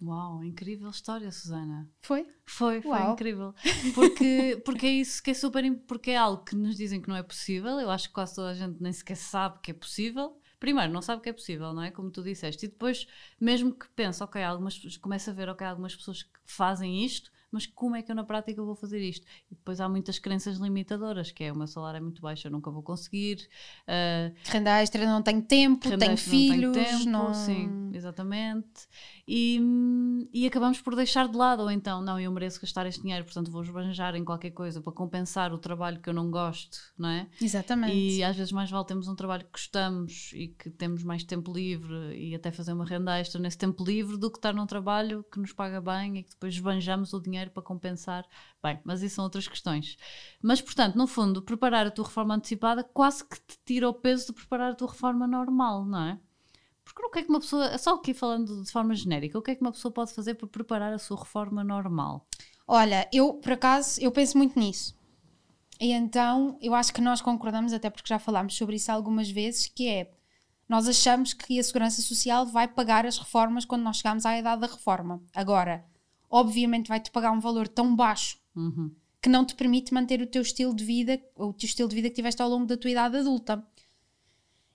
Uau, 0.00 0.44
incrível 0.44 0.90
história, 0.90 1.30
Susana. 1.32 1.90
Foi? 2.00 2.28
Foi, 2.46 2.80
foi 2.80 2.90
Uau. 2.90 3.12
incrível. 3.14 3.54
Porque, 3.94 4.62
porque 4.64 4.86
é 4.86 4.90
isso 4.90 5.20
que 5.20 5.30
é 5.32 5.34
super. 5.34 5.64
Porque 5.88 6.12
é 6.12 6.16
algo 6.16 6.44
que 6.44 6.54
nos 6.54 6.76
dizem 6.76 7.00
que 7.00 7.08
não 7.08 7.16
é 7.16 7.22
possível. 7.22 7.80
Eu 7.80 7.90
acho 7.90 8.06
que 8.08 8.14
quase 8.14 8.36
toda 8.36 8.50
a 8.50 8.54
gente 8.54 8.80
nem 8.80 8.92
sequer 8.92 9.16
sabe 9.16 9.58
que 9.60 9.72
é 9.72 9.74
possível. 9.74 10.40
Primeiro, 10.60 10.92
não 10.92 11.02
sabe 11.02 11.22
que 11.22 11.28
é 11.28 11.32
possível, 11.32 11.72
não 11.72 11.82
é? 11.82 11.90
Como 11.90 12.10
tu 12.10 12.22
disseste. 12.22 12.66
E 12.66 12.68
depois, 12.68 13.08
mesmo 13.40 13.74
que 13.74 13.88
pense, 13.90 14.22
ok, 14.22 14.40
algumas 14.42 14.96
começa 14.98 15.30
a 15.30 15.34
ver, 15.34 15.48
ok, 15.48 15.66
algumas 15.66 15.96
pessoas 15.96 16.22
que 16.22 16.38
fazem 16.44 17.04
isto, 17.04 17.30
mas 17.50 17.66
como 17.66 17.96
é 17.96 18.02
que 18.02 18.10
eu 18.10 18.16
na 18.16 18.24
prática 18.24 18.62
vou 18.62 18.74
fazer 18.74 19.00
isto? 19.00 19.26
E 19.50 19.54
depois 19.54 19.80
há 19.80 19.88
muitas 19.88 20.18
crenças 20.18 20.58
limitadoras, 20.58 21.30
que 21.30 21.44
é 21.44 21.52
o 21.52 21.56
meu 21.56 21.66
salário 21.66 21.98
é 21.98 22.00
muito 22.00 22.20
baixo, 22.20 22.46
eu 22.46 22.50
nunca 22.50 22.70
vou 22.70 22.82
conseguir. 22.82 23.48
ah, 23.86 24.30
Renda 24.44 24.82
extra, 24.82 25.04
não 25.06 25.22
tenho 25.22 25.42
tempo, 25.42 25.88
tenho 25.88 25.94
extra 25.94 26.08
não 26.10 26.16
filhos, 26.16 26.72
tenho 26.72 26.86
tempo, 26.98 27.10
não... 27.10 27.34
Sim, 27.34 27.90
exatamente. 27.92 28.88
E, 29.26 29.60
e 30.32 30.46
acabamos 30.46 30.80
por 30.80 30.94
deixar 30.94 31.28
de 31.28 31.36
lado, 31.36 31.62
ou 31.62 31.70
então, 31.70 32.02
não, 32.02 32.18
eu 32.18 32.30
mereço 32.32 32.60
gastar 32.60 32.86
este 32.86 33.02
dinheiro, 33.02 33.24
portanto 33.24 33.50
vou 33.50 33.62
esbanjar 33.62 34.14
em 34.14 34.24
qualquer 34.24 34.50
coisa 34.50 34.80
para 34.80 34.92
compensar 34.92 35.52
o 35.52 35.58
trabalho 35.58 36.00
que 36.00 36.08
eu 36.08 36.14
não 36.14 36.30
gosto, 36.30 36.78
não 36.98 37.08
é? 37.08 37.28
Exatamente. 37.40 37.96
E 37.96 38.22
às 38.22 38.36
vezes 38.36 38.52
mais 38.52 38.70
vale 38.70 38.86
termos 38.86 39.08
um 39.08 39.14
trabalho 39.14 39.44
que 39.44 39.52
gostamos 39.52 40.30
e 40.34 40.48
que 40.48 40.70
temos 40.70 41.02
mais 41.02 41.24
tempo 41.24 41.52
livre 41.52 42.16
e 42.16 42.34
até 42.34 42.50
fazer 42.50 42.72
uma 42.72 42.84
renda 42.84 43.18
extra 43.18 43.40
nesse 43.40 43.58
tempo 43.58 43.84
livre 43.84 44.16
do 44.16 44.30
que 44.30 44.38
estar 44.38 44.52
num 44.54 44.66
trabalho 44.66 45.24
que 45.32 45.38
nos 45.38 45.52
paga 45.52 45.80
bem 45.80 46.18
e 46.18 46.22
que 46.22 46.30
depois 46.30 46.54
esbanjamos 46.54 47.12
o 47.12 47.20
dinheiro 47.20 47.37
para 47.50 47.62
compensar. 47.62 48.26
Bem, 48.62 48.80
mas 48.84 49.02
isso 49.02 49.16
são 49.16 49.24
outras 49.24 49.48
questões. 49.48 49.96
Mas, 50.42 50.60
portanto, 50.60 50.96
no 50.96 51.06
fundo, 51.06 51.42
preparar 51.42 51.86
a 51.86 51.90
tua 51.90 52.04
reforma 52.04 52.34
antecipada 52.34 52.84
quase 52.84 53.24
que 53.24 53.40
te 53.40 53.58
tira 53.64 53.88
o 53.88 53.94
peso 53.94 54.26
de 54.26 54.32
preparar 54.34 54.72
a 54.72 54.74
tua 54.74 54.88
reforma 54.88 55.26
normal, 55.26 55.84
não 55.84 56.02
é? 56.02 56.18
Porque 56.84 57.02
o 57.04 57.10
que 57.10 57.18
é 57.18 57.22
que 57.22 57.28
uma 57.28 57.40
pessoa, 57.40 57.76
só 57.78 57.94
aqui 57.94 58.14
falando 58.14 58.62
de 58.62 58.72
forma 58.72 58.94
genérica, 58.94 59.38
o 59.38 59.42
que 59.42 59.50
é 59.50 59.54
que 59.54 59.60
uma 59.60 59.72
pessoa 59.72 59.92
pode 59.92 60.12
fazer 60.12 60.34
para 60.34 60.48
preparar 60.48 60.92
a 60.92 60.98
sua 60.98 61.18
reforma 61.18 61.62
normal? 61.62 62.26
Olha, 62.66 63.08
eu 63.12 63.34
por 63.34 63.52
acaso 63.52 64.00
eu 64.00 64.10
penso 64.10 64.36
muito 64.36 64.58
nisso. 64.58 64.96
E 65.80 65.92
então 65.92 66.58
eu 66.60 66.74
acho 66.74 66.92
que 66.92 67.00
nós 67.00 67.20
concordamos, 67.20 67.72
até 67.72 67.88
porque 67.90 68.08
já 68.08 68.18
falámos 68.18 68.56
sobre 68.56 68.76
isso 68.76 68.90
algumas 68.90 69.30
vezes, 69.30 69.66
que 69.66 69.88
é 69.88 70.10
nós 70.68 70.86
achamos 70.86 71.32
que 71.32 71.58
a 71.58 71.62
Segurança 71.62 72.02
Social 72.02 72.44
vai 72.44 72.68
pagar 72.68 73.06
as 73.06 73.16
reformas 73.16 73.64
quando 73.64 73.82
nós 73.82 73.96
chegarmos 73.96 74.26
à 74.26 74.38
idade 74.38 74.60
da 74.60 74.66
reforma. 74.66 75.22
Agora, 75.34 75.84
obviamente 76.30 76.88
vai-te 76.88 77.10
pagar 77.10 77.32
um 77.32 77.40
valor 77.40 77.66
tão 77.68 77.94
baixo 77.94 78.38
Uhum. 78.56 78.90
que 79.22 79.28
não 79.28 79.44
te 79.44 79.54
permite 79.54 79.92
manter 79.94 80.20
o 80.20 80.26
teu 80.26 80.42
estilo 80.42 80.74
de 80.74 80.84
vida, 80.84 81.20
ou 81.36 81.50
o 81.50 81.52
teu 81.52 81.66
estilo 81.66 81.88
de 81.88 81.94
vida 81.94 82.08
que 82.08 82.14
tiveste 82.16 82.40
ao 82.42 82.48
longo 82.48 82.66
da 82.66 82.76
tua 82.76 82.90
idade 82.90 83.16
adulta. 83.16 83.64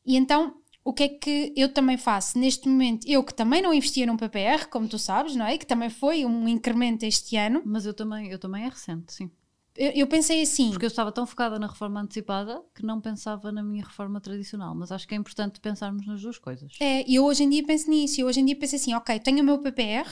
E 0.05 0.15
então, 0.17 0.55
o 0.83 0.93
que 0.93 1.03
é 1.03 1.09
que 1.09 1.53
eu 1.55 1.69
também 1.69 1.97
faço? 1.97 2.37
Neste 2.37 2.67
momento, 2.67 3.07
eu 3.07 3.23
que 3.23 3.33
também 3.33 3.61
não 3.61 3.73
investia 3.73 4.05
num 4.05 4.17
PPR, 4.17 4.67
como 4.69 4.87
tu 4.87 4.99
sabes, 4.99 5.35
não 5.35 5.45
é? 5.45 5.57
Que 5.57 5.65
também 5.65 5.89
foi 5.89 6.25
um 6.25 6.47
incremento 6.47 7.03
este 7.05 7.37
ano. 7.37 7.61
Mas 7.65 7.85
eu 7.85 7.93
também, 7.93 8.29
eu 8.29 8.37
também 8.39 8.65
é 8.65 8.69
recente, 8.69 9.13
sim. 9.13 9.31
Eu, 9.75 9.91
eu 9.91 10.07
pensei 10.07 10.41
assim, 10.43 10.69
Porque 10.69 10.85
eu 10.85 10.87
estava 10.87 11.11
tão 11.11 11.25
focada 11.25 11.57
na 11.57 11.65
reforma 11.65 11.99
antecipada 12.01 12.61
que 12.75 12.85
não 12.85 13.01
pensava 13.01 13.51
na 13.51 13.63
minha 13.63 13.83
reforma 13.83 14.21
tradicional. 14.21 14.75
Mas 14.75 14.91
acho 14.91 15.07
que 15.07 15.15
é 15.15 15.17
importante 15.17 15.59
pensarmos 15.59 16.05
nas 16.05 16.21
duas 16.21 16.37
coisas. 16.37 16.73
É, 16.79 17.09
e 17.09 17.15
eu 17.15 17.25
hoje 17.25 17.43
em 17.43 17.49
dia 17.49 17.63
penso 17.65 17.89
nisso. 17.89 18.21
Eu 18.21 18.27
hoje 18.27 18.39
em 18.41 18.45
dia 18.45 18.55
penso 18.55 18.75
assim: 18.75 18.93
ok, 18.93 19.19
tenho 19.19 19.41
o 19.41 19.43
meu 19.43 19.57
PPR, 19.59 20.07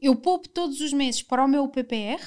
eu 0.00 0.16
poupo 0.16 0.48
todos 0.48 0.80
os 0.80 0.92
meses 0.92 1.22
para 1.22 1.44
o 1.44 1.48
meu 1.48 1.68
PPR 1.68 2.20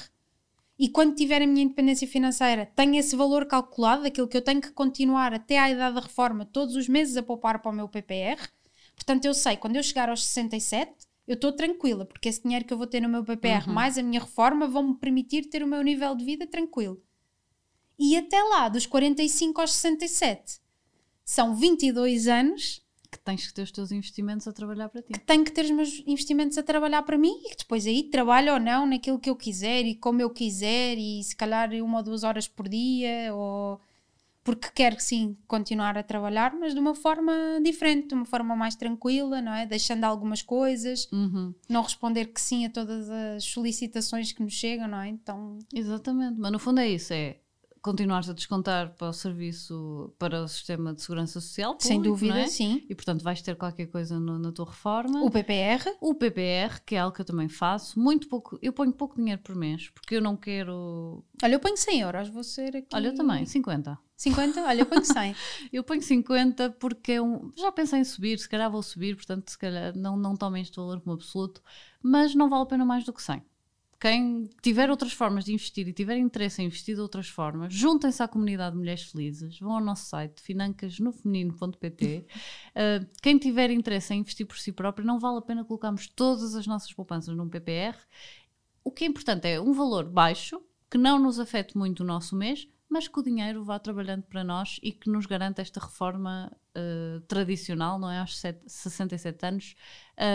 e 0.78 0.88
quando 0.88 1.14
tiver 1.14 1.40
a 1.40 1.46
minha 1.46 1.64
independência 1.64 2.06
financeira, 2.06 2.66
tenho 2.74 2.96
esse 2.96 3.14
valor 3.14 3.46
calculado, 3.46 4.02
daquilo 4.02 4.26
que 4.26 4.36
eu 4.36 4.42
tenho 4.42 4.60
que 4.60 4.72
continuar 4.72 5.32
até 5.32 5.58
à 5.58 5.70
idade 5.70 5.94
da 5.94 6.00
reforma, 6.00 6.44
todos 6.44 6.74
os 6.74 6.88
meses 6.88 7.16
a 7.16 7.22
poupar 7.22 7.62
para 7.62 7.70
o 7.70 7.74
meu 7.74 7.88
PPR. 7.88 8.40
Portanto, 8.94 9.24
eu 9.24 9.34
sei, 9.34 9.56
quando 9.56 9.76
eu 9.76 9.82
chegar 9.82 10.08
aos 10.08 10.24
67, 10.24 10.92
eu 11.26 11.34
estou 11.34 11.52
tranquila, 11.52 12.04
porque 12.04 12.28
esse 12.28 12.42
dinheiro 12.42 12.64
que 12.64 12.72
eu 12.72 12.78
vou 12.78 12.86
ter 12.86 13.00
no 13.00 13.08
meu 13.08 13.24
PPR, 13.24 13.68
mais 13.68 13.96
a 13.96 14.02
minha 14.02 14.20
reforma, 14.20 14.66
vão-me 14.66 14.94
permitir 14.96 15.48
ter 15.48 15.62
o 15.62 15.66
meu 15.66 15.82
nível 15.82 16.14
de 16.14 16.24
vida 16.24 16.46
tranquilo. 16.46 17.00
E 17.98 18.16
até 18.16 18.42
lá, 18.42 18.68
dos 18.68 18.84
45 18.84 19.60
aos 19.60 19.72
67, 19.72 20.60
são 21.24 21.54
22 21.54 22.26
anos 22.26 22.83
tens 23.24 23.46
que 23.46 23.54
ter 23.54 23.62
os 23.62 23.70
teus 23.72 23.90
investimentos 23.90 24.46
a 24.46 24.52
trabalhar 24.52 24.88
para 24.88 25.02
ti. 25.02 25.12
tenho 25.26 25.44
que 25.44 25.50
ter 25.52 25.64
os 25.64 25.70
meus 25.70 26.02
investimentos 26.06 26.58
a 26.58 26.62
trabalhar 26.62 27.02
para 27.02 27.16
mim 27.18 27.40
e 27.44 27.50
que 27.50 27.56
depois 27.56 27.86
aí 27.86 28.04
trabalho 28.04 28.52
ou 28.52 28.60
não 28.60 28.86
naquilo 28.86 29.18
que 29.18 29.30
eu 29.30 29.36
quiser 29.36 29.84
e 29.86 29.94
como 29.94 30.20
eu 30.20 30.30
quiser 30.30 30.96
e 30.98 31.22
se 31.24 31.34
calhar 31.34 31.70
uma 31.82 31.98
ou 31.98 32.04
duas 32.04 32.22
horas 32.22 32.46
por 32.46 32.68
dia 32.68 33.34
ou 33.34 33.80
porque 34.42 34.68
quero 34.74 35.00
sim 35.00 35.38
continuar 35.48 35.96
a 35.96 36.02
trabalhar, 36.02 36.54
mas 36.54 36.74
de 36.74 36.78
uma 36.80 36.94
forma 36.94 37.32
diferente, 37.62 38.08
de 38.08 38.14
uma 38.14 38.26
forma 38.26 38.54
mais 38.54 38.76
tranquila, 38.76 39.40
não 39.40 39.54
é? 39.54 39.64
Deixando 39.64 40.04
algumas 40.04 40.42
coisas, 40.42 41.08
Uhum. 41.10 41.54
não 41.66 41.80
responder 41.80 42.26
que 42.26 42.38
sim 42.38 42.66
a 42.66 42.70
todas 42.70 43.08
as 43.08 43.42
solicitações 43.44 44.32
que 44.32 44.42
nos 44.42 44.52
chegam, 44.52 44.86
não 44.86 45.00
é? 45.00 45.08
Então, 45.08 45.58
Exatamente, 45.74 46.38
mas 46.38 46.52
no 46.52 46.58
fundo 46.58 46.78
é 46.80 46.86
isso, 46.90 47.14
é 47.14 47.38
continuares 47.84 48.30
a 48.30 48.32
descontar 48.32 48.94
para 48.96 49.08
o 49.10 49.12
serviço, 49.12 50.10
para 50.18 50.42
o 50.42 50.48
sistema 50.48 50.94
de 50.94 51.02
segurança 51.02 51.38
social, 51.38 51.76
sem 51.78 51.98
público, 51.98 52.14
dúvida, 52.16 52.34
não 52.34 52.40
é? 52.40 52.46
sim. 52.46 52.82
E 52.88 52.94
portanto 52.94 53.22
vais 53.22 53.42
ter 53.42 53.56
qualquer 53.56 53.86
coisa 53.88 54.18
no- 54.18 54.38
na 54.38 54.50
tua 54.50 54.64
reforma. 54.64 55.22
O 55.22 55.30
PPR, 55.30 55.84
O 56.00 56.14
PPR, 56.14 56.80
que 56.86 56.94
é 56.94 56.98
algo 57.00 57.14
que 57.14 57.20
eu 57.20 57.26
também 57.26 57.48
faço, 57.48 58.00
muito 58.00 58.26
pouco, 58.26 58.58
eu 58.62 58.72
ponho 58.72 58.90
pouco 58.92 59.16
dinheiro 59.16 59.42
por 59.42 59.54
mês, 59.54 59.90
porque 59.90 60.16
eu 60.16 60.22
não 60.22 60.34
quero. 60.34 61.22
olha, 61.42 61.52
eu 61.52 61.60
ponho 61.60 61.76
100 61.76 62.00
euros, 62.00 62.28
vou 62.30 62.42
ser 62.42 62.74
aqui. 62.74 62.88
Olha, 62.94 63.08
eu 63.08 63.14
também, 63.14 63.44
50. 63.44 63.98
50? 64.16 64.62
Olha, 64.62 64.80
eu 64.80 64.86
ponho 64.86 65.04
100. 65.04 65.34
Eu 65.72 65.84
ponho 65.84 66.00
50 66.00 66.70
porque 66.78 67.12
é 67.12 67.20
um... 67.22 67.50
já 67.58 67.70
pensei 67.70 67.98
em 67.98 68.04
subir, 68.04 68.38
se 68.38 68.48
calhar 68.48 68.70
vou 68.70 68.82
subir, 68.82 69.16
portanto, 69.16 69.50
se 69.50 69.58
calhar 69.58 69.94
não, 69.94 70.16
não 70.16 70.36
tomem 70.36 70.62
este 70.62 70.76
valor 70.76 71.00
como 71.00 71.14
absoluto, 71.14 71.60
mas 72.02 72.34
não 72.34 72.48
vale 72.48 72.62
a 72.62 72.66
pena 72.66 72.84
mais 72.84 73.04
do 73.04 73.12
que 73.12 73.20
100. 73.22 73.42
Quem 74.00 74.50
tiver 74.62 74.90
outras 74.90 75.12
formas 75.12 75.44
de 75.44 75.52
investir 75.52 75.88
e 75.88 75.92
tiver 75.92 76.16
interesse 76.18 76.60
em 76.62 76.66
investir 76.66 76.94
de 76.94 77.00
outras 77.00 77.28
formas, 77.28 77.72
juntem-se 77.72 78.22
à 78.22 78.28
comunidade 78.28 78.72
de 78.72 78.78
Mulheres 78.78 79.04
Felizes, 79.04 79.58
vão 79.58 79.72
ao 79.72 79.80
nosso 79.80 80.06
site 80.06 80.42
financasnofeminino.pt. 80.42 82.26
Uh, 82.74 83.06
quem 83.22 83.38
tiver 83.38 83.70
interesse 83.70 84.12
em 84.14 84.20
investir 84.20 84.46
por 84.46 84.58
si 84.58 84.72
próprio, 84.72 85.06
não 85.06 85.18
vale 85.18 85.38
a 85.38 85.42
pena 85.42 85.64
colocarmos 85.64 86.06
todas 86.08 86.54
as 86.54 86.66
nossas 86.66 86.92
poupanças 86.92 87.34
num 87.36 87.48
PPR. 87.48 87.96
O 88.82 88.90
que 88.90 89.04
é 89.04 89.06
importante 89.06 89.48
é 89.48 89.60
um 89.60 89.72
valor 89.72 90.04
baixo, 90.04 90.60
que 90.90 90.98
não 90.98 91.18
nos 91.18 91.40
afete 91.40 91.76
muito 91.76 92.00
o 92.00 92.06
nosso 92.06 92.36
mês, 92.36 92.68
mas 92.88 93.08
que 93.08 93.18
o 93.18 93.22
dinheiro 93.22 93.64
vá 93.64 93.78
trabalhando 93.78 94.22
para 94.22 94.44
nós 94.44 94.78
e 94.82 94.92
que 94.92 95.10
nos 95.10 95.26
garanta 95.26 95.62
esta 95.62 95.80
reforma 95.80 96.52
uh, 96.76 97.20
tradicional, 97.22 97.98
não 97.98 98.10
é? 98.10 98.20
Aos 98.20 98.38
sete- 98.38 98.62
67 98.66 99.46
anos, 99.46 99.74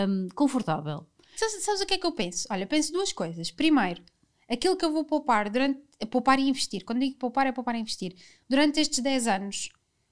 um, 0.08 0.28
confortável. 0.34 1.06
Sabes, 1.36 1.62
sabes 1.64 1.80
o 1.80 1.86
que 1.86 1.94
é 1.94 1.98
que 1.98 2.06
eu 2.06 2.12
penso? 2.12 2.46
Olha, 2.50 2.66
penso 2.66 2.92
duas 2.92 3.12
coisas. 3.12 3.50
Primeiro, 3.50 4.02
aquilo 4.48 4.76
que 4.76 4.84
eu 4.84 4.92
vou 4.92 5.04
poupar 5.04 5.48
durante. 5.50 5.80
Poupar 6.10 6.38
e 6.38 6.48
investir. 6.48 6.84
Quando 6.84 7.00
digo 7.00 7.16
poupar, 7.16 7.46
é 7.46 7.52
poupar 7.52 7.74
e 7.74 7.78
investir. 7.78 8.14
Durante 8.48 8.80
estes 8.80 8.98
10 9.00 9.26
anos, 9.26 9.68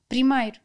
primeiro, 0.08 0.60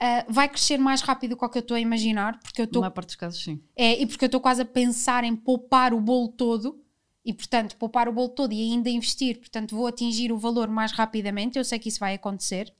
ah, 0.00 0.24
vai 0.28 0.48
crescer 0.48 0.78
mais 0.78 1.00
rápido 1.00 1.30
do 1.30 1.48
que 1.50 1.58
eu 1.58 1.60
estou 1.60 1.76
a 1.76 1.80
imaginar, 1.80 2.38
porque 2.40 2.60
eu 2.60 2.64
Na 2.64 2.68
estou. 2.68 2.80
maior 2.82 2.90
parte 2.92 3.08
dos 3.08 3.16
casos, 3.16 3.42
sim. 3.42 3.60
É, 3.74 4.00
e 4.00 4.06
porque 4.06 4.24
eu 4.24 4.26
estou 4.28 4.40
quase 4.40 4.62
a 4.62 4.64
pensar 4.64 5.24
em 5.24 5.34
poupar 5.34 5.92
o 5.92 6.00
bolo 6.00 6.28
todo. 6.28 6.80
E, 7.24 7.32
portanto, 7.32 7.76
poupar 7.76 8.06
o 8.08 8.12
bolo 8.12 8.28
todo 8.28 8.52
e 8.52 8.60
ainda 8.60 8.90
investir. 8.90 9.38
Portanto, 9.38 9.74
vou 9.74 9.86
atingir 9.86 10.30
o 10.30 10.36
valor 10.36 10.68
mais 10.68 10.92
rapidamente. 10.92 11.58
Eu 11.58 11.64
sei 11.64 11.78
que 11.78 11.88
isso 11.88 11.98
vai 11.98 12.14
acontecer. 12.14 12.72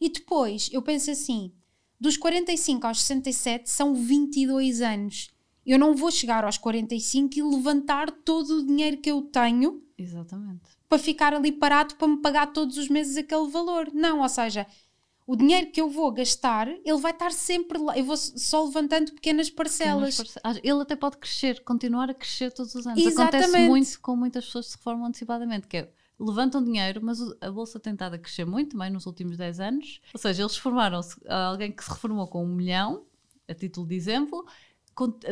E 0.00 0.08
depois, 0.08 0.70
eu 0.72 0.80
penso 0.80 1.10
assim: 1.10 1.52
dos 2.00 2.16
45 2.16 2.86
aos 2.86 3.00
67 3.00 3.68
são 3.68 3.92
22 3.94 4.80
anos. 4.80 5.28
Eu 5.70 5.78
não 5.78 5.94
vou 5.94 6.10
chegar 6.10 6.44
aos 6.44 6.58
45 6.58 7.38
e 7.38 7.42
levantar 7.42 8.10
todo 8.10 8.58
o 8.58 8.66
dinheiro 8.66 8.96
que 8.98 9.10
eu 9.10 9.22
tenho 9.22 9.82
Exatamente. 9.96 10.62
para 10.88 10.98
ficar 10.98 11.32
ali 11.34 11.52
parado 11.52 11.94
para 11.94 12.08
me 12.08 12.16
pagar 12.18 12.52
todos 12.52 12.76
os 12.76 12.88
meses 12.88 13.16
aquele 13.16 13.48
valor. 13.48 13.88
Não, 13.92 14.20
ou 14.20 14.28
seja, 14.28 14.66
o 15.26 15.36
dinheiro 15.36 15.70
que 15.70 15.80
eu 15.80 15.88
vou 15.88 16.10
gastar, 16.10 16.66
ele 16.68 16.96
vai 16.98 17.12
estar 17.12 17.30
sempre 17.30 17.78
lá. 17.78 17.96
Eu 17.96 18.04
vou 18.04 18.16
só 18.16 18.64
levantando 18.64 19.12
pequenas 19.12 19.48
parcelas. 19.48 20.16
Pequenas 20.16 20.38
parce- 20.42 20.60
Ele 20.64 20.82
até 20.82 20.96
pode 20.96 21.18
crescer, 21.18 21.62
continuar 21.62 22.10
a 22.10 22.14
crescer 22.14 22.50
todos 22.52 22.74
os 22.74 22.84
anos. 22.86 22.98
Acontece 23.06 23.36
Exatamente. 23.36 23.68
muito 23.68 24.00
com 24.00 24.16
muitas 24.16 24.44
pessoas 24.46 24.66
que 24.66 24.72
se 24.72 24.78
reformam 24.78 25.06
antecipadamente, 25.06 25.68
que 25.68 25.76
é 25.76 25.88
levantam 26.18 26.62
dinheiro, 26.64 27.00
mas 27.02 27.18
a 27.40 27.50
bolsa 27.50 27.78
tem 27.78 27.92
estado 27.92 28.14
a 28.14 28.18
crescer 28.18 28.44
muito 28.44 28.72
também 28.72 28.90
nos 28.90 29.06
últimos 29.06 29.36
10 29.36 29.60
anos. 29.60 30.00
Ou 30.12 30.20
seja, 30.20 30.42
eles 30.42 30.54
reformaram-se, 30.56 31.16
há 31.28 31.46
alguém 31.46 31.70
que 31.72 31.82
se 31.84 31.88
reformou 31.90 32.26
com 32.26 32.44
um 32.44 32.48
milhão, 32.54 33.04
a 33.48 33.54
título 33.54 33.86
de 33.86 33.94
exemplo, 33.94 34.44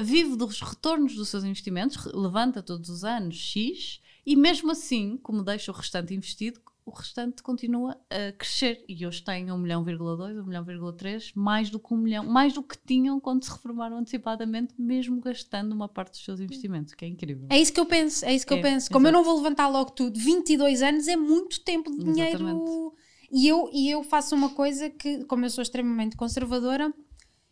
vive 0.01 0.37
dos 0.37 0.61
retornos 0.61 1.15
dos 1.15 1.29
seus 1.29 1.45
investimentos, 1.45 2.05
levanta 2.13 2.63
todos 2.63 2.89
os 2.89 3.05
anos 3.05 3.37
X, 3.37 4.01
e 4.25 4.37
mesmo 4.37 4.71
assim, 4.71 5.19
como 5.23 5.43
deixa 5.43 5.73
o 5.73 5.75
restante 5.75 6.15
investido, 6.15 6.61
o 6.89 6.91
restante 6.91 7.43
continua 7.43 7.97
a 8.11 8.33
crescer. 8.33 8.85
E 8.89 9.07
hoje 9.07 9.23
têm 9.23 9.53
1 9.53 9.59
milhão, 9.59 9.83
1 9.83 10.45
milhão, 10.45 10.93
3, 10.93 11.33
mais 11.35 11.71
do 11.71 11.79
que 11.79 11.93
1 11.93 11.97
milhão, 11.97 12.25
mais 12.25 12.55
do 12.55 12.63
que 12.63 12.77
tinham 12.79 13.21
quando 13.21 13.45
se 13.45 13.51
reformaram 13.51 13.99
antecipadamente, 13.99 14.75
mesmo 14.79 15.21
gastando 15.21 15.73
uma 15.73 15.89
parte 15.89 16.13
dos 16.13 16.25
seus 16.25 16.41
investimentos, 16.41 16.95
que 16.95 17.05
é 17.05 17.09
incrível. 17.09 17.47
É 17.51 17.61
isso 17.61 17.73
que 17.73 17.81
eu 17.81 17.87
penso, 17.87 18.25
é 18.25 18.35
isso 18.35 18.47
que 18.47 18.55
É, 18.55 18.59
eu 18.59 18.63
penso. 18.63 18.91
Como 18.91 19.07
eu 19.07 19.13
não 19.13 19.23
vou 19.23 19.37
levantar 19.37 19.69
logo 19.69 19.91
tudo, 19.91 20.19
22 20.19 20.83
anos 20.83 21.09
é 21.09 21.17
muito 21.17 21.61
tempo 21.61 21.91
de 21.91 22.05
dinheiro. 22.05 22.43
Exatamente. 22.43 22.97
E 23.31 23.47
eu, 23.47 23.69
e 23.73 23.91
eu 23.91 24.03
faço 24.03 24.35
uma 24.35 24.49
coisa 24.51 24.89
que, 24.89 25.25
como 25.25 25.45
eu 25.45 25.51
sou 25.51 25.61
extremamente 25.61 26.17
conservadora, 26.17 26.93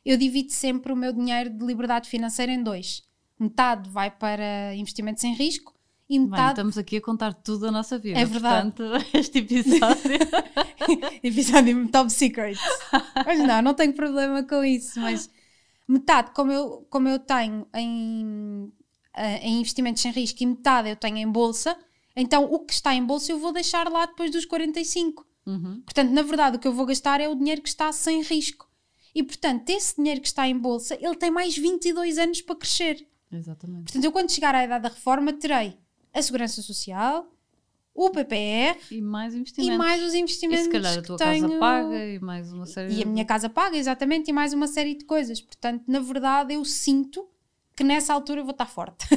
eu 0.06 0.16
divido 0.16 0.52
sempre 0.52 0.92
o 0.92 0.96
meu 0.96 1.12
dinheiro 1.12 1.50
de 1.50 1.66
liberdade 1.66 2.08
financeira 2.08 2.52
em 2.52 2.62
dois. 2.62 3.02
Metade 3.38 3.90
vai 3.90 4.08
para 4.08 4.72
investimentos 4.76 5.20
sem 5.20 5.34
risco 5.34 5.74
e 6.08 6.20
metade. 6.20 6.50
estamos 6.50 6.78
aqui 6.78 6.98
a 6.98 7.00
contar 7.00 7.34
tudo 7.34 7.66
da 7.66 7.72
nossa 7.72 7.98
vida. 7.98 8.20
É 8.20 8.24
verdade. 8.24 8.70
Portanto, 8.70 9.04
este 9.12 9.38
episódio. 9.38 10.18
episódio 11.24 11.88
top 11.88 12.12
secrets. 12.12 12.62
Mas 13.26 13.38
não, 13.40 13.60
não 13.60 13.74
tenho 13.74 13.92
problema 13.92 14.44
com 14.44 14.62
isso. 14.64 15.00
Mas 15.00 15.28
metade, 15.88 16.30
como 16.30 16.52
eu, 16.52 16.86
como 16.88 17.08
eu 17.08 17.18
tenho 17.18 17.66
em, 17.74 18.72
eh, 19.12 19.38
em 19.48 19.58
investimentos 19.58 20.00
sem 20.00 20.12
risco 20.12 20.40
e 20.40 20.46
metade 20.46 20.88
eu 20.88 20.96
tenho 20.96 21.16
em 21.16 21.28
bolsa, 21.28 21.76
então 22.14 22.44
o 22.44 22.60
que 22.60 22.72
está 22.72 22.94
em 22.94 23.04
bolsa 23.04 23.32
eu 23.32 23.40
vou 23.40 23.52
deixar 23.52 23.90
lá 23.90 24.06
depois 24.06 24.30
dos 24.30 24.44
45. 24.44 25.26
Uhum. 25.44 25.82
Portanto, 25.84 26.10
na 26.12 26.22
verdade, 26.22 26.56
o 26.56 26.60
que 26.60 26.68
eu 26.68 26.72
vou 26.72 26.86
gastar 26.86 27.20
é 27.20 27.28
o 27.28 27.34
dinheiro 27.34 27.60
que 27.60 27.68
está 27.68 27.90
sem 27.90 28.22
risco. 28.22 28.65
E, 29.16 29.22
portanto, 29.22 29.70
esse 29.70 29.96
dinheiro 29.96 30.20
que 30.20 30.26
está 30.26 30.46
em 30.46 30.58
bolsa, 30.58 30.94
ele 31.00 31.14
tem 31.14 31.30
mais 31.30 31.56
22 31.56 32.18
anos 32.18 32.42
para 32.42 32.54
crescer. 32.54 33.08
Exatamente. 33.32 33.84
Portanto, 33.84 34.04
eu 34.04 34.12
quando 34.12 34.30
chegar 34.30 34.54
à 34.54 34.62
idade 34.62 34.82
da 34.82 34.90
reforma, 34.90 35.32
terei 35.32 35.78
a 36.12 36.20
Segurança 36.20 36.60
Social, 36.60 37.26
o 37.94 38.10
PPR 38.10 38.78
E 38.90 39.00
mais 39.00 39.34
investimentos. 39.34 39.74
e 39.74 39.78
mais 39.78 40.02
os 40.02 40.12
E 40.12 40.18
investimentos 40.18 40.64
se 40.64 40.70
calhar 40.70 40.98
a 40.98 41.02
tua 41.02 41.16
tenho... 41.16 41.48
casa 41.48 41.58
paga 41.58 42.04
e 42.04 42.18
mais 42.18 42.52
uma 42.52 42.66
série 42.66 42.92
E 42.92 43.02
a 43.04 43.06
minha 43.06 43.24
casa 43.24 43.48
paga, 43.48 43.78
exatamente, 43.78 44.28
e 44.28 44.34
mais 44.34 44.52
uma 44.52 44.66
série 44.66 44.94
de 44.94 45.06
coisas. 45.06 45.40
Portanto, 45.40 45.82
na 45.88 46.00
verdade, 46.00 46.52
eu 46.52 46.62
sinto 46.62 47.26
que 47.74 47.82
nessa 47.82 48.12
altura 48.12 48.42
eu 48.42 48.44
vou 48.44 48.52
estar 48.52 48.66
forte. 48.66 49.06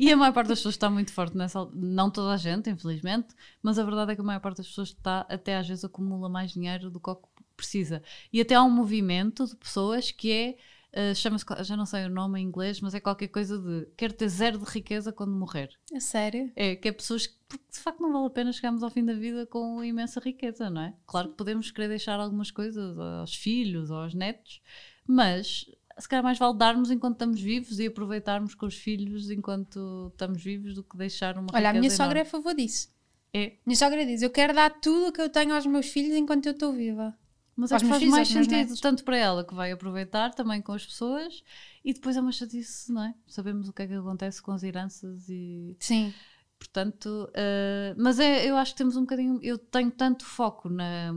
E 0.00 0.12
a 0.12 0.16
maior 0.16 0.32
parte 0.32 0.46
das 0.46 0.60
pessoas 0.60 0.76
está 0.76 0.88
muito 0.88 1.12
forte 1.12 1.36
nessa. 1.36 1.68
Não 1.74 2.08
toda 2.08 2.32
a 2.32 2.36
gente, 2.36 2.70
infelizmente, 2.70 3.34
mas 3.60 3.80
a 3.80 3.84
verdade 3.84 4.12
é 4.12 4.14
que 4.14 4.20
a 4.20 4.24
maior 4.24 4.38
parte 4.38 4.58
das 4.58 4.68
pessoas 4.68 4.90
está, 4.90 5.26
até 5.28 5.56
às 5.56 5.66
vezes, 5.66 5.84
acumula 5.84 6.28
mais 6.28 6.52
dinheiro 6.52 6.88
do 6.88 7.00
que 7.00 7.10
o 7.10 7.16
que 7.16 7.37
precisa. 7.58 8.02
E 8.32 8.40
até 8.40 8.54
há 8.54 8.62
um 8.62 8.70
movimento 8.70 9.46
de 9.46 9.54
pessoas 9.56 10.10
que 10.10 10.32
é 10.32 10.56
Uh, 10.90 11.14
Chama-se, 11.14 11.44
já 11.64 11.76
não 11.76 11.84
sei 11.84 12.06
o 12.06 12.08
nome 12.08 12.40
em 12.40 12.44
inglês, 12.44 12.80
mas 12.80 12.94
é 12.94 12.98
qualquer 12.98 13.28
coisa 13.28 13.58
de 13.58 13.86
quero 13.94 14.14
ter 14.14 14.26
zero 14.26 14.58
de 14.58 14.64
riqueza 14.64 15.12
quando 15.12 15.32
morrer. 15.32 15.68
É 15.92 16.00
sério? 16.00 16.50
É, 16.56 16.76
que 16.76 16.88
é 16.88 16.92
pessoas 16.92 17.26
que, 17.26 17.34
porque 17.46 17.64
de 17.70 17.78
facto 17.78 18.00
não 18.00 18.10
vale 18.10 18.26
a 18.26 18.30
pena 18.30 18.52
chegarmos 18.54 18.82
ao 18.82 18.88
fim 18.88 19.04
da 19.04 19.12
vida 19.12 19.44
com 19.44 19.84
imensa 19.84 20.18
riqueza, 20.18 20.70
não 20.70 20.80
é? 20.80 20.94
Claro 21.06 21.28
que 21.28 21.34
podemos 21.36 21.70
querer 21.70 21.88
deixar 21.88 22.18
algumas 22.18 22.50
coisas 22.50 22.98
aos 22.98 23.34
filhos, 23.34 23.90
aos 23.90 24.14
netos, 24.14 24.62
mas 25.06 25.66
se 25.98 26.08
calhar 26.08 26.24
mais 26.24 26.38
vale 26.38 26.56
darmos 26.56 26.90
enquanto 26.90 27.16
estamos 27.16 27.38
vivos 27.38 27.78
e 27.78 27.86
aproveitarmos 27.86 28.54
com 28.54 28.64
os 28.64 28.74
filhos 28.74 29.30
enquanto 29.30 30.08
estamos 30.10 30.42
vivos 30.42 30.74
do 30.74 30.82
que 30.82 30.96
deixar 30.96 31.36
uma 31.36 31.48
Olha, 31.52 31.68
a 31.68 31.72
minha 31.74 31.82
riqueza 31.82 31.96
sogra 32.02 32.20
é 32.20 32.22
a 32.22 32.24
enorme. 32.24 32.30
favor 32.30 32.54
disso. 32.54 32.88
É, 33.34 33.58
Minha 33.66 33.76
sogra 33.76 34.06
diz: 34.06 34.22
Eu 34.22 34.30
quero 34.30 34.54
dar 34.54 34.70
tudo 34.80 35.08
o 35.08 35.12
que 35.12 35.20
eu 35.20 35.28
tenho 35.28 35.54
aos 35.54 35.66
meus 35.66 35.86
filhos 35.90 36.16
enquanto 36.16 36.46
eu 36.46 36.52
estou 36.52 36.72
viva. 36.72 37.14
Mas 37.58 37.72
Aos 37.72 37.82
que 37.82 37.88
faz 37.88 38.04
mais 38.04 38.28
sentido, 38.28 38.76
tanto 38.78 39.04
para 39.04 39.16
ela 39.16 39.44
que 39.44 39.54
vai 39.54 39.72
aproveitar 39.72 40.34
também 40.34 40.62
com 40.62 40.72
as 40.72 40.86
pessoas 40.86 41.42
e 41.84 41.92
depois 41.92 42.16
é 42.16 42.20
uma 42.20 42.32
chatice, 42.32 42.92
não 42.92 43.04
é? 43.04 43.14
Sabemos 43.26 43.68
o 43.68 43.72
que 43.74 43.82
é 43.82 43.86
que 43.88 43.94
acontece 43.94 44.40
com 44.42 44.52
as 44.52 44.62
heranças 44.62 45.28
e 45.28 45.76
Sim. 45.78 46.14
portanto, 46.58 47.30
eh, 47.34 47.94
mas 47.98 48.18
é, 48.20 48.46
eu 48.50 48.56
acho 48.56 48.72
que 48.72 48.78
temos 48.78 48.96
um 48.96 49.02
bocadinho, 49.02 49.40
eu 49.42 49.58
tenho 49.58 49.90
tanto 49.90 50.24
foco 50.26 50.68
na, 50.68 51.12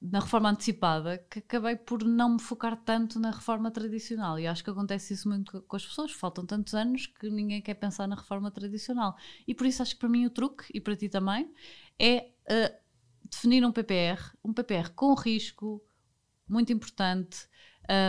na 0.00 0.20
reforma 0.20 0.48
antecipada 0.50 1.18
que 1.30 1.40
acabei 1.40 1.76
por 1.76 2.02
não 2.04 2.30
me 2.34 2.40
focar 2.40 2.74
tanto 2.84 3.20
na 3.20 3.30
reforma 3.30 3.70
tradicional 3.70 4.38
e 4.38 4.46
acho 4.46 4.64
que 4.64 4.70
acontece 4.70 5.12
isso 5.12 5.28
muito 5.28 5.52
co- 5.52 5.62
com 5.62 5.76
as 5.76 5.84
pessoas, 5.84 6.10
faltam 6.12 6.46
tantos 6.46 6.74
anos 6.74 7.06
que 7.06 7.28
ninguém 7.28 7.60
quer 7.60 7.74
pensar 7.74 8.06
na 8.08 8.16
reforma 8.16 8.50
tradicional 8.50 9.14
e 9.46 9.54
por 9.54 9.66
isso 9.66 9.82
acho 9.82 9.92
que 9.94 10.00
para 10.00 10.08
mim 10.08 10.24
o 10.24 10.30
truque 10.30 10.64
e 10.72 10.80
para 10.80 10.96
ti 10.96 11.08
também 11.10 11.52
é 11.98 12.30
eh, 12.48 12.79
definir 13.30 13.64
um 13.64 13.72
PPR, 13.72 14.20
um 14.44 14.52
PPR 14.52 14.90
com 14.94 15.14
risco, 15.14 15.82
muito 16.48 16.72
importante. 16.72 17.48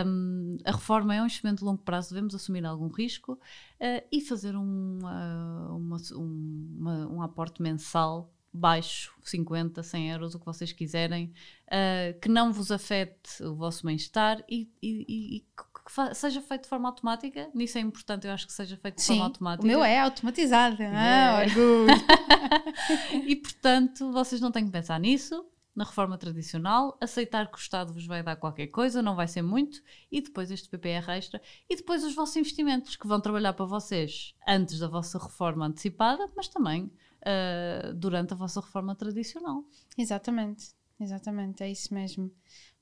Um, 0.06 0.58
a 0.64 0.70
reforma 0.72 1.14
é 1.14 1.20
um 1.20 1.24
investimento 1.24 1.58
de 1.60 1.64
longo 1.64 1.82
prazo, 1.82 2.10
devemos 2.10 2.34
assumir 2.34 2.64
algum 2.64 2.88
risco 2.88 3.32
uh, 3.32 4.06
e 4.12 4.20
fazer 4.20 4.54
um, 4.54 4.98
uh, 5.02 5.76
uma- 5.76 5.96
um, 6.14 6.76
uma- 6.78 7.08
um 7.08 7.22
aporte 7.22 7.60
mensal 7.60 8.32
baixo, 8.52 9.12
50, 9.24 9.82
100 9.82 10.10
euros, 10.12 10.34
o 10.34 10.38
que 10.38 10.44
vocês 10.46 10.72
quiserem, 10.72 11.32
uh, 11.68 12.20
que 12.20 12.28
não 12.28 12.52
vos 12.52 12.70
afete 12.70 13.42
o 13.42 13.56
vosso 13.56 13.84
bem-estar 13.86 14.44
e, 14.48 14.70
e- 14.82 15.06
e- 15.38 15.46
que 15.84 16.14
seja 16.14 16.40
feito 16.40 16.62
de 16.62 16.68
forma 16.68 16.88
automática. 16.88 17.50
Nisso 17.54 17.78
é 17.78 17.80
importante, 17.80 18.26
eu 18.26 18.32
acho 18.32 18.46
que 18.46 18.52
seja 18.52 18.76
feito 18.76 18.96
de 18.96 19.02
Sim. 19.02 19.08
forma 19.14 19.22
O 19.24 19.26
automática. 19.28 19.66
meu 19.66 19.82
é 19.84 19.98
automatizado. 20.00 20.76
Ah, 20.80 21.42
É. 21.42 21.46
orgulho. 21.46 21.86
e 23.26 23.36
portanto, 23.36 24.12
vocês 24.12 24.40
não 24.40 24.50
têm 24.52 24.64
que 24.64 24.70
pensar 24.70 24.98
nisso, 25.00 25.44
na 25.74 25.84
reforma 25.84 26.18
tradicional, 26.18 26.96
aceitar 27.00 27.50
que 27.50 27.56
o 27.56 27.60
Estado 27.60 27.92
vos 27.94 28.06
vai 28.06 28.22
dar 28.22 28.36
qualquer 28.36 28.66
coisa, 28.66 29.00
não 29.02 29.16
vai 29.16 29.26
ser 29.26 29.42
muito, 29.42 29.80
e 30.10 30.20
depois 30.20 30.50
este 30.50 30.68
PPR 30.68 31.10
extra, 31.12 31.40
e 31.68 31.76
depois 31.76 32.04
os 32.04 32.14
vossos 32.14 32.36
investimentos 32.36 32.94
que 32.96 33.06
vão 33.06 33.20
trabalhar 33.20 33.54
para 33.54 33.64
vocês 33.64 34.34
antes 34.46 34.78
da 34.78 34.86
vossa 34.88 35.18
reforma 35.18 35.66
antecipada, 35.66 36.28
mas 36.36 36.46
também 36.48 36.90
ah, 37.24 37.92
durante 37.94 38.34
a 38.34 38.36
vossa 38.36 38.60
reforma 38.60 38.94
tradicional. 38.94 39.64
Exatamente, 39.96 40.74
exatamente, 41.00 41.62
é 41.62 41.70
isso 41.70 41.92
mesmo. 41.94 42.30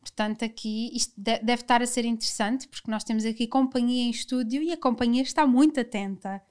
Portanto, 0.01 0.45
aqui 0.45 0.91
isto 0.95 1.13
de- 1.17 1.41
deve 1.41 1.63
estar 1.63 1.83
a 1.83 1.87
ser 1.87 2.05
interessante 2.05 2.67
porque 2.69 2.91
nós 2.91 3.05
temos 3.05 3.25
aqui 3.25 3.47
companhia 3.47 4.03
em 4.05 4.11
estúdio 4.11 4.63
e 4.63 4.73
a 4.73 4.77
companhia 4.77 5.23
está 5.23 5.47
muito 5.47 5.79
atenta. 5.81 6.43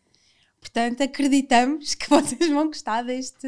Portanto, 0.59 1.01
acreditamos 1.01 1.95
que 1.95 2.07
vocês 2.09 2.49
vão 2.49 2.67
gostar 2.67 3.03
deste, 3.03 3.47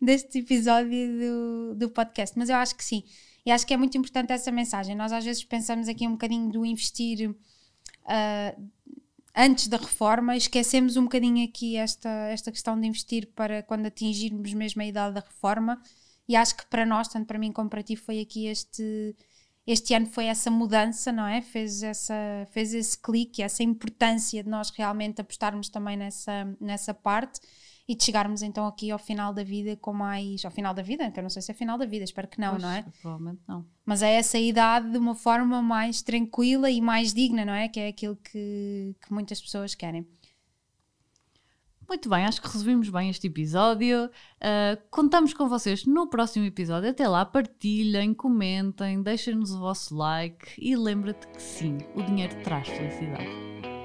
deste 0.00 0.38
episódio 0.38 1.18
do, 1.18 1.74
do 1.76 1.90
podcast. 1.90 2.38
Mas 2.38 2.48
eu 2.48 2.56
acho 2.56 2.76
que 2.76 2.84
sim. 2.84 3.02
E 3.44 3.50
acho 3.50 3.66
que 3.66 3.74
é 3.74 3.76
muito 3.76 3.96
importante 3.96 4.32
essa 4.32 4.50
mensagem. 4.50 4.94
Nós 4.94 5.12
às 5.12 5.24
vezes 5.24 5.44
pensamos 5.44 5.88
aqui 5.88 6.06
um 6.06 6.12
bocadinho 6.12 6.50
do 6.50 6.64
investir 6.64 7.34
ah, 8.04 8.54
antes 9.36 9.68
da 9.68 9.76
reforma 9.76 10.36
esquecemos 10.36 10.96
um 10.96 11.02
bocadinho 11.02 11.46
aqui 11.46 11.76
esta, 11.76 12.08
esta 12.08 12.50
questão 12.50 12.80
de 12.80 12.86
investir 12.86 13.28
para 13.34 13.62
quando 13.62 13.86
atingirmos 13.86 14.54
mesmo 14.54 14.80
a 14.80 14.86
idade 14.86 15.14
da 15.14 15.20
reforma. 15.20 15.80
E 16.28 16.34
acho 16.36 16.56
que 16.56 16.66
para 16.66 16.84
nós, 16.84 17.08
tanto 17.08 17.26
para 17.26 17.38
mim 17.38 17.52
como 17.52 17.70
para 17.70 17.82
ti, 17.82 17.96
foi 17.96 18.20
aqui 18.20 18.46
este. 18.46 19.14
Este 19.66 19.94
ano 19.94 20.06
foi 20.06 20.26
essa 20.26 20.48
mudança, 20.48 21.10
não 21.10 21.26
é? 21.26 21.42
Fez, 21.42 21.82
essa, 21.82 22.14
fez 22.52 22.72
esse 22.72 22.96
clique, 22.96 23.42
essa 23.42 23.64
importância 23.64 24.40
de 24.44 24.48
nós 24.48 24.70
realmente 24.70 25.20
apostarmos 25.20 25.68
também 25.68 25.96
nessa, 25.96 26.56
nessa 26.60 26.94
parte 26.94 27.40
e 27.88 27.94
de 27.94 28.04
chegarmos 28.04 28.42
então 28.42 28.66
aqui 28.66 28.90
ao 28.90 28.98
final 28.98 29.32
da 29.32 29.44
vida 29.44 29.76
com 29.76 29.92
mais. 29.92 30.44
Ao 30.44 30.50
final 30.50 30.74
da 30.74 30.82
vida? 30.82 31.10
Que 31.10 31.20
eu 31.20 31.22
não 31.22 31.30
sei 31.30 31.40
se 31.40 31.52
é 31.52 31.54
final 31.54 31.78
da 31.78 31.86
vida, 31.86 32.04
espero 32.04 32.26
que 32.26 32.40
não, 32.40 32.52
Pois, 32.52 32.62
não 32.62 32.70
é? 32.70 32.84
Provavelmente 33.00 33.40
não. 33.46 33.64
Mas 33.84 34.02
é 34.02 34.14
essa 34.14 34.38
idade 34.38 34.90
de 34.90 34.98
uma 34.98 35.14
forma 35.14 35.62
mais 35.62 36.02
tranquila 36.02 36.70
e 36.70 36.80
mais 36.80 37.14
digna, 37.14 37.44
não 37.44 37.52
é? 37.52 37.68
Que 37.68 37.80
é 37.80 37.88
aquilo 37.88 38.16
que, 38.16 38.94
que 39.00 39.12
muitas 39.12 39.40
pessoas 39.40 39.74
querem. 39.74 40.06
Muito 41.88 42.08
bem, 42.08 42.24
acho 42.24 42.42
que 42.42 42.48
resumimos 42.48 42.88
bem 42.88 43.10
este 43.10 43.28
episódio. 43.28 44.10
Ah, 44.40 44.78
contamos 44.90 45.32
com 45.32 45.48
vocês 45.48 45.86
no 45.86 46.08
próximo 46.08 46.44
episódio. 46.44 46.90
Até 46.90 47.06
lá, 47.06 47.24
partilhem, 47.24 48.12
comentem, 48.12 49.02
deixem-nos 49.02 49.52
o 49.52 49.60
vosso 49.60 49.96
like 49.96 50.54
e 50.58 50.74
lembra-te 50.76 51.26
que 51.28 51.40
sim, 51.40 51.78
o 51.94 52.02
dinheiro 52.02 52.34
traz 52.42 52.68
felicidade. 52.68 53.75